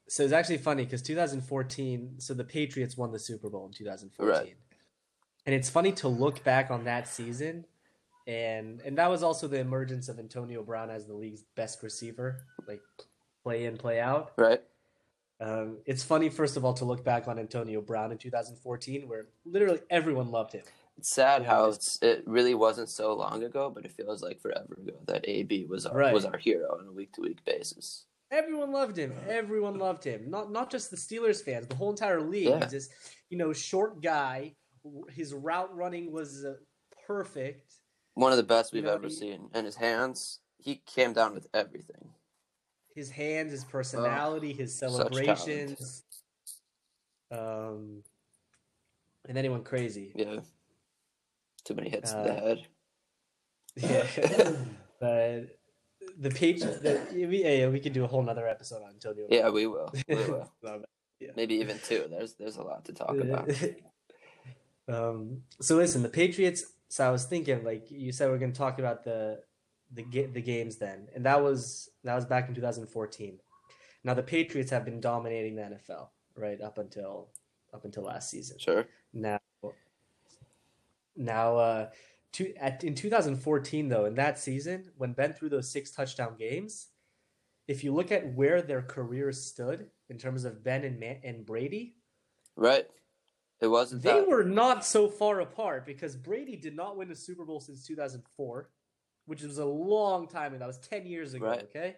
so 0.09 0.23
it's 0.23 0.33
actually 0.33 0.59
funny 0.59 0.85
because 0.85 1.03
2014. 1.03 2.21
So 2.21 2.35
the 2.35 2.45
Patriots 2.45 2.97
won 2.97 3.13
the 3.13 3.19
Super 3.19 3.49
Bowl 3.51 3.67
in 3.67 3.73
2014, 3.73 4.29
Right. 4.45 4.55
and 5.47 5.55
it's 5.55 5.71
funny 5.71 5.93
to 5.93 6.09
look 6.09 6.45
back 6.45 6.71
on 6.71 6.85
that 6.85 7.09
season. 7.09 7.67
And 8.27 8.81
and 8.81 8.97
that 8.99 9.11
was 9.11 9.23
also 9.23 9.47
the 9.49 9.59
emergence 9.59 10.09
of 10.09 10.19
Antonio 10.19 10.63
Brown 10.63 10.89
as 10.91 11.07
the 11.07 11.13
league's 11.15 11.43
best 11.57 11.83
receiver, 11.83 12.47
like 12.67 12.81
play 13.43 13.67
in, 13.67 13.77
play 13.77 14.01
out. 14.01 14.33
Right? 14.39 14.63
Um, 15.41 15.79
it's 15.85 16.03
funny, 16.03 16.31
first 16.31 16.57
of 16.57 16.65
all, 16.65 16.73
to 16.75 16.87
look 16.87 17.05
back 17.05 17.29
on 17.29 17.39
Antonio 17.39 17.83
Brown 17.83 18.13
in 18.13 18.19
2014, 18.19 19.07
where 19.09 19.27
literally 19.45 19.81
everyone 19.91 20.31
loved 20.31 20.53
him. 20.53 20.63
It's 20.97 21.11
sad 21.11 21.45
how 21.45 21.65
it's- 21.69 21.99
it's, 22.01 22.03
it 22.03 22.23
really 22.27 22.55
wasn't 22.55 22.89
so 22.89 23.15
long 23.15 23.43
ago, 23.43 23.69
but 23.71 23.85
it 23.85 23.93
feels 23.93 24.23
like 24.23 24.41
forever 24.41 24.75
ago 24.75 24.99
that 25.07 25.29
AB 25.29 25.65
was 25.67 25.87
our 25.87 25.97
Right. 25.99 26.15
was 26.15 26.25
our 26.25 26.39
hero 26.39 26.79
on 26.79 26.87
a 26.87 26.93
week 26.93 27.13
to 27.15 27.21
week 27.23 27.45
basis. 27.45 28.07
Everyone 28.31 28.73
loved 28.73 28.97
him. 28.97 29.13
Everyone 29.29 29.79
loved 29.79 30.05
him. 30.05 30.31
Not 30.31 30.51
not 30.51 30.71
just 30.71 30.91
the 30.91 30.97
Steelers 30.97 31.43
fans, 31.45 31.67
the 31.67 31.75
whole 31.77 31.91
entire 31.91 32.21
league. 32.23 32.49
Yeah. 32.49 32.61
He's 32.63 32.71
this, 32.71 32.89
you 33.29 33.37
know, 33.39 33.53
short 33.53 34.01
guy. 34.03 34.55
His 35.11 35.33
route 35.35 35.75
running 35.75 36.11
was 36.13 36.45
uh, 36.45 36.55
perfect. 37.07 37.75
One 38.15 38.31
of 38.33 38.37
the 38.39 38.43
best 38.45 38.73
we've 38.73 38.85
know, 38.85 38.95
ever 38.95 39.09
he- 39.09 39.15
seen, 39.15 39.51
and 39.53 39.67
his 39.67 39.77
hands, 39.77 40.41
he 40.59 40.77
came 40.77 41.13
down 41.13 41.35
with 41.35 41.47
everything. 41.53 42.15
His 42.95 43.11
hands, 43.11 43.51
his 43.51 43.65
personality, 43.65 44.53
his 44.53 44.73
such 44.79 44.91
celebrations. 44.93 46.05
Um, 47.31 48.05
and 49.27 49.37
then 49.37 49.45
he 49.45 49.51
went 49.51 49.65
crazy. 49.65 50.13
Yeah, 50.15 50.41
too 51.65 51.75
many 51.75 51.91
hits 51.91 52.13
to 52.13 52.19
Uh, 52.19 52.25
the 52.25 52.33
head. 52.35 52.67
Yeah. 53.77 54.07
but 55.01 55.59
the 56.19 56.31
page, 56.31 56.61
the, 56.61 57.01
we, 57.13 57.43
yeah, 57.43 57.69
we 57.69 57.81
could 57.81 57.93
do 57.93 58.05
a 58.05 58.07
whole 58.07 58.23
nother 58.23 58.47
episode 58.47 58.83
on 58.83 58.91
Antonio. 58.91 59.27
Yeah, 59.29 59.49
we 59.49 59.67
will. 59.67 59.93
We 60.09 60.15
will. 60.15 60.49
Um, 60.65 60.85
Maybe 61.37 61.57
even 61.57 61.79
two. 61.81 62.07
There's 62.11 62.35
there's 62.35 62.57
a 62.57 62.63
lot 62.63 62.85
to 62.85 62.93
talk 62.93 63.17
about. 63.17 63.51
um, 64.89 65.43
so 65.61 65.77
listen, 65.77 66.03
the 66.03 66.09
Patriots. 66.09 66.65
So 66.89 67.07
I 67.07 67.11
was 67.11 67.25
thinking, 67.25 67.65
like 67.65 67.91
you 67.91 68.13
said, 68.13 68.31
we're 68.31 68.39
going 68.39 68.53
to 68.53 68.59
talk 68.59 68.79
about 68.79 69.05
the 69.05 69.41
the 69.93 70.05
the 70.27 70.43
games 70.43 70.77
then, 70.77 71.09
and 71.15 71.25
that 71.25 71.43
was 71.43 71.89
that 72.05 72.15
was 72.15 72.27
back 72.27 72.49
in 72.49 72.55
2014. 72.55 73.39
Now 74.05 74.15
the 74.15 74.23
Patriots 74.23 74.71
have 74.71 74.85
been 74.85 75.01
dominating 75.01 75.57
the 75.57 75.63
NFL 75.63 76.09
right 76.37 76.61
up 76.61 76.79
until 76.79 77.31
up 77.73 77.85
until 77.85 78.05
last 78.05 78.31
season. 78.31 78.59
Sure. 78.59 78.87
Now, 79.13 79.39
now, 81.17 81.57
uh, 81.57 81.91
to, 82.35 82.55
at, 82.57 82.83
in 82.85 82.95
2014 82.95 83.89
though, 83.89 84.05
in 84.07 84.15
that 84.15 84.39
season 84.39 84.91
when 84.97 85.13
Ben 85.13 85.33
threw 85.33 85.49
those 85.49 85.71
six 85.71 85.91
touchdown 85.91 86.35
games, 86.39 86.89
if 87.69 87.85
you 87.85 87.95
look 87.95 88.13
at 88.13 88.35
where 88.35 88.61
their 88.61 88.83
careers 88.83 89.41
stood 89.43 89.87
in 90.11 90.19
terms 90.19 90.45
of 90.45 90.63
Ben 90.65 90.85
and 90.85 90.99
Man- 91.01 91.21
and 91.25 91.47
Brady, 91.47 91.97
Right. 92.57 92.87
It 93.61 93.69
wasn't 93.69 94.03
they 94.03 94.13
that. 94.13 94.29
were 94.29 94.45
not 94.45 94.85
so 94.85 95.09
far 95.09 95.41
apart 95.41 95.87
because 95.87 96.17
Brady 96.17 96.57
did 96.57 96.77
not 96.77 96.97
win 96.97 97.11
a 97.11 97.15
Super 97.17 97.45
Bowl 97.45 97.61
since 97.61 97.87
2004, 97.87 98.69
which 99.27 99.43
was 99.43 99.59
a 99.59 99.65
long 99.65 100.29
time 100.29 100.53
ago. 100.53 100.59
That 100.61 100.67
was 100.67 100.79
10 100.79 101.07
years 101.07 101.35
ago. 101.35 101.47
Right. 101.47 101.63
Okay, 101.63 101.97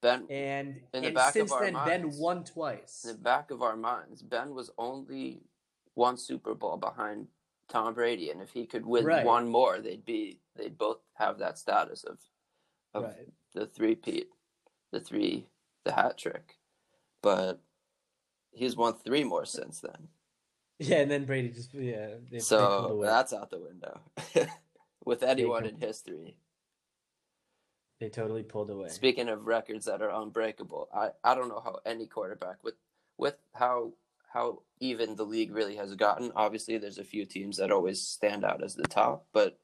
Ben. 0.00 0.26
and 0.30 0.80
and 0.94 1.18
since 1.32 1.52
then, 1.52 1.74
Ben 1.84 2.10
won 2.16 2.44
twice. 2.44 3.04
In 3.04 3.16
the 3.16 3.22
back 3.22 3.50
of 3.50 3.62
our 3.62 3.76
minds, 3.76 4.22
Ben 4.22 4.54
was 4.54 4.70
only 4.78 5.42
one 5.94 6.16
Super 6.16 6.54
Bowl 6.54 6.76
behind 6.76 7.26
Tom 7.68 7.94
Brady, 7.94 8.30
and 8.30 8.40
if 8.42 8.50
he 8.50 8.66
could 8.66 8.84
win 8.84 9.04
Right. 9.04 9.24
one 9.24 9.48
more, 9.48 9.80
they'd 9.80 10.04
be 10.04 10.38
they'd 10.56 10.76
both 10.76 10.98
have 11.14 11.38
that 11.38 11.58
status 11.58 12.04
of 12.04 12.18
of 12.94 13.04
Right. 13.04 13.28
the 13.54 13.66
three 13.66 13.94
peat, 13.94 14.28
the 14.90 15.00
three, 15.00 15.48
the 15.84 15.92
hat 15.92 16.18
trick. 16.18 16.58
But 17.22 17.60
he's 18.50 18.76
won 18.76 18.94
three 18.94 19.24
more 19.24 19.46
since 19.46 19.80
then. 19.80 20.08
Yeah, 20.78 20.98
and 20.98 21.10
then 21.10 21.24
Brady 21.24 21.48
just 21.50 21.72
yeah. 21.74 22.06
They, 22.08 22.14
they 22.30 22.36
pulled 22.38 22.42
So 22.44 23.00
that's 23.02 23.32
out 23.32 23.50
the 23.50 23.60
window. 23.60 24.00
With 25.04 25.22
anyone 25.22 25.64
in 25.66 25.76
history. 25.80 26.36
they 27.98 28.08
totally 28.08 28.42
pulled 28.42 28.70
away. 28.70 28.88
Speaking 28.88 29.28
of 29.28 29.46
records 29.46 29.86
that 29.86 30.02
are 30.02 30.10
unbreakable, 30.10 30.88
I, 30.94 31.10
I 31.24 31.34
don't 31.34 31.48
know 31.48 31.60
how 31.60 31.78
any 31.86 32.06
quarterback 32.06 32.62
with 32.64 32.74
with 33.16 33.36
how 33.54 33.92
how 34.32 34.62
even 34.80 35.14
the 35.14 35.24
league 35.24 35.52
really 35.52 35.76
has 35.76 35.94
gotten. 35.94 36.32
Obviously, 36.34 36.78
there's 36.78 36.98
a 36.98 37.04
few 37.04 37.24
teams 37.24 37.58
that 37.58 37.70
always 37.70 38.00
stand 38.00 38.44
out 38.44 38.64
as 38.64 38.74
the 38.74 38.84
top, 38.84 39.26
but 39.32 39.58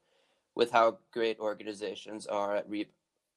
with 0.55 0.71
how 0.71 0.97
great 1.11 1.39
organizations 1.39 2.27
are 2.27 2.55
at 2.55 2.69
re, 2.69 2.87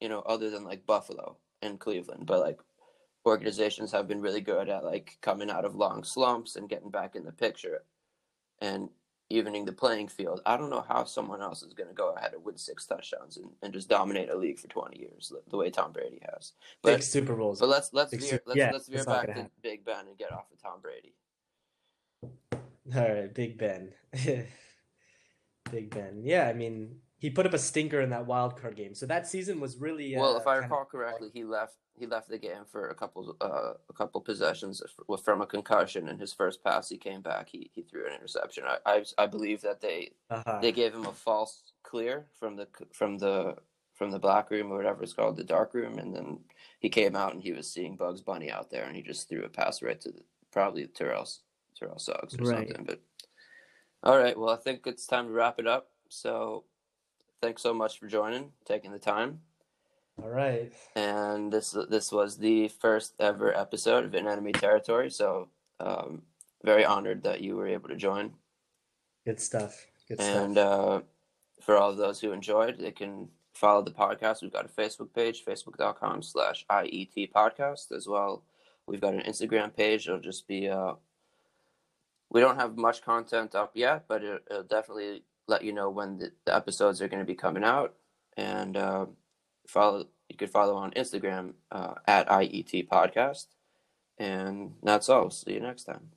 you 0.00 0.08
know, 0.08 0.20
other 0.20 0.50
than 0.50 0.64
like 0.64 0.86
Buffalo 0.86 1.36
and 1.62 1.80
Cleveland, 1.80 2.26
but 2.26 2.40
like 2.40 2.60
organizations 3.24 3.92
have 3.92 4.08
been 4.08 4.20
really 4.20 4.40
good 4.40 4.68
at 4.68 4.84
like 4.84 5.16
coming 5.22 5.50
out 5.50 5.64
of 5.64 5.74
long 5.74 6.04
slumps 6.04 6.56
and 6.56 6.68
getting 6.68 6.90
back 6.90 7.14
in 7.14 7.24
the 7.24 7.32
picture 7.32 7.84
and 8.60 8.88
evening 9.30 9.64
the 9.64 9.72
playing 9.72 10.08
field. 10.08 10.42
I 10.44 10.56
don't 10.56 10.70
know 10.70 10.84
how 10.86 11.04
someone 11.04 11.40
else 11.40 11.62
is 11.62 11.72
going 11.72 11.88
to 11.88 11.94
go 11.94 12.10
ahead 12.10 12.34
and 12.34 12.44
win 12.44 12.58
six 12.58 12.86
touchdowns 12.86 13.38
and, 13.38 13.50
and 13.62 13.72
just 13.72 13.88
dominate 13.88 14.28
a 14.28 14.36
league 14.36 14.58
for 14.58 14.68
20 14.68 14.98
years 14.98 15.32
the, 15.48 15.56
way 15.56 15.70
Tom 15.70 15.92
Brady 15.92 16.20
has. 16.30 16.52
But 16.82 16.94
Six 16.94 17.08
Super 17.08 17.34
Bowls. 17.34 17.60
but 17.60 17.68
let's 17.68 17.92
let's 17.92 18.10
Big 18.10 18.20
veer, 18.20 18.42
let's, 18.44 18.58
yeah, 18.58 18.70
let's 18.72 18.88
veer 18.88 19.04
back 19.04 19.26
to 19.26 19.32
happen. 19.32 19.50
Big 19.62 19.84
Ben 19.84 20.06
and 20.08 20.18
get 20.18 20.32
off 20.32 20.46
of 20.52 20.60
Tom 20.60 20.80
Brady. 20.82 21.14
All 22.96 23.02
right, 23.02 23.32
Big 23.32 23.58
Ben. 23.58 23.92
Big 25.70 25.90
Ben. 25.90 26.20
Yeah, 26.22 26.48
I 26.48 26.52
mean, 26.52 26.96
he 27.18 27.30
put 27.30 27.46
up 27.46 27.54
a 27.54 27.58
stinker 27.58 28.00
in 28.00 28.10
that 28.10 28.26
wild 28.26 28.60
card 28.60 28.76
game. 28.76 28.94
So 28.94 29.06
that 29.06 29.28
season 29.28 29.60
was 29.60 29.76
really. 29.76 30.16
well, 30.16 30.34
uh, 30.34 30.40
if 30.40 30.46
I 30.46 30.56
recall 30.56 30.84
correctly, 30.84 31.30
he 31.32 31.44
left 31.44 31.76
he 31.94 32.06
left 32.06 32.28
the 32.28 32.38
game 32.38 32.64
for 32.70 32.88
a 32.88 32.94
couple 32.94 33.36
uh, 33.40 33.74
a 33.88 33.92
couple 33.92 34.20
possessions 34.20 34.82
from 35.22 35.40
a 35.40 35.46
concussion. 35.46 36.08
And 36.08 36.18
his 36.18 36.32
first 36.32 36.64
pass, 36.64 36.88
he 36.88 36.98
came 36.98 37.22
back. 37.22 37.48
He 37.48 37.70
he 37.72 37.82
threw 37.82 38.06
an 38.06 38.14
interception. 38.14 38.64
I 38.66 38.78
I, 38.84 39.04
I 39.18 39.26
believe 39.26 39.60
that 39.60 39.80
they 39.80 40.10
uh-huh. 40.30 40.58
they 40.60 40.72
gave 40.72 40.92
him 40.92 41.06
a 41.06 41.12
false 41.12 41.72
clear 41.84 42.26
from 42.38 42.56
the 42.56 42.66
from 42.92 43.18
the 43.18 43.54
from 43.94 44.10
the 44.10 44.18
black 44.18 44.50
room 44.50 44.72
or 44.72 44.76
whatever 44.76 45.04
it's 45.04 45.12
called, 45.12 45.36
the 45.36 45.44
dark 45.44 45.74
room, 45.74 45.98
and 45.98 46.12
then 46.12 46.40
he 46.80 46.88
came 46.88 47.14
out 47.14 47.34
and 47.34 47.42
he 47.42 47.52
was 47.52 47.70
seeing 47.70 47.94
Bugs 47.94 48.20
Bunny 48.20 48.50
out 48.50 48.68
there, 48.68 48.84
and 48.84 48.96
he 48.96 49.02
just 49.02 49.28
threw 49.28 49.44
a 49.44 49.48
pass 49.48 49.80
right 49.80 50.00
to 50.00 50.10
the, 50.10 50.22
probably 50.50 50.86
Terrell 50.88 51.28
Terrell 51.78 51.98
Suggs 51.98 52.34
or 52.38 52.44
Right. 52.44 52.68
something. 52.68 52.84
But 52.84 53.00
all 54.02 54.18
right, 54.18 54.38
well, 54.38 54.50
I 54.50 54.56
think 54.56 54.86
it's 54.86 55.06
time 55.06 55.26
to 55.28 55.32
wrap 55.32 55.58
it 55.58 55.66
up. 55.66 55.90
So 56.08 56.64
thanks 57.40 57.62
so 57.62 57.72
much 57.72 57.98
for 57.98 58.06
joining, 58.06 58.52
taking 58.64 58.92
the 58.92 58.98
time, 58.98 59.40
All 60.22 60.28
right. 60.28 60.72
and 60.94 61.52
this 61.52 61.70
this 61.88 62.12
was 62.12 62.36
the 62.38 62.68
first 62.68 63.14
ever 63.18 63.56
episode 63.56 64.04
of 64.04 64.14
In 64.14 64.26
Enemy 64.26 64.52
Territory. 64.52 65.10
So 65.10 65.48
um, 65.80 66.22
very 66.64 66.84
honored 66.84 67.22
that 67.24 67.40
you 67.40 67.56
were 67.56 67.66
able 67.66 67.88
to 67.88 67.96
join. 67.96 68.34
Good 69.24 69.40
stuff. 69.40 69.86
Good 70.08 70.20
And 70.20 70.54
stuff. 70.54 71.02
uh, 71.02 71.02
for 71.62 71.76
all 71.76 71.90
of 71.90 71.96
those 71.96 72.20
who 72.20 72.32
enjoyed, 72.32 72.78
they 72.78 72.90
can 72.90 73.28
follow 73.54 73.82
the 73.82 73.90
podcast. 73.92 74.42
We've 74.42 74.52
got 74.52 74.64
a 74.66 74.68
Facebook 74.68 75.12
page, 75.14 75.44
facebook.com 75.44 76.22
slash 76.22 76.66
IET 76.70 77.30
podcast 77.32 77.92
as 77.92 78.08
well. 78.08 78.42
We've 78.86 79.00
got 79.00 79.14
an 79.14 79.20
Instagram 79.22 79.74
page. 79.76 80.08
It'll 80.08 80.18
just 80.20 80.48
be, 80.48 80.68
uh, 80.68 80.94
we 82.32 82.40
don't 82.40 82.56
have 82.58 82.76
much 82.78 83.02
content 83.02 83.54
up 83.54 83.72
yet, 83.74 84.04
but 84.08 84.24
it, 84.24 84.42
it'll 84.50 84.62
definitely 84.62 85.22
let 85.48 85.62
you 85.62 85.72
know 85.72 85.90
when 85.90 86.18
the, 86.18 86.32
the 86.46 86.56
episodes 86.56 87.02
are 87.02 87.08
going 87.08 87.20
to 87.20 87.26
be 87.26 87.34
coming 87.34 87.62
out. 87.62 87.94
And 88.36 88.76
uh, 88.76 89.06
follow, 89.66 90.06
you 90.30 90.36
could 90.38 90.50
follow 90.50 90.74
on 90.74 90.92
Instagram 90.92 91.52
uh, 91.70 91.94
at 92.06 92.28
IET 92.28 92.88
podcast. 92.88 93.48
And 94.16 94.74
that's 94.82 95.10
all. 95.10 95.28
See 95.30 95.52
you 95.52 95.60
next 95.60 95.84
time. 95.84 96.10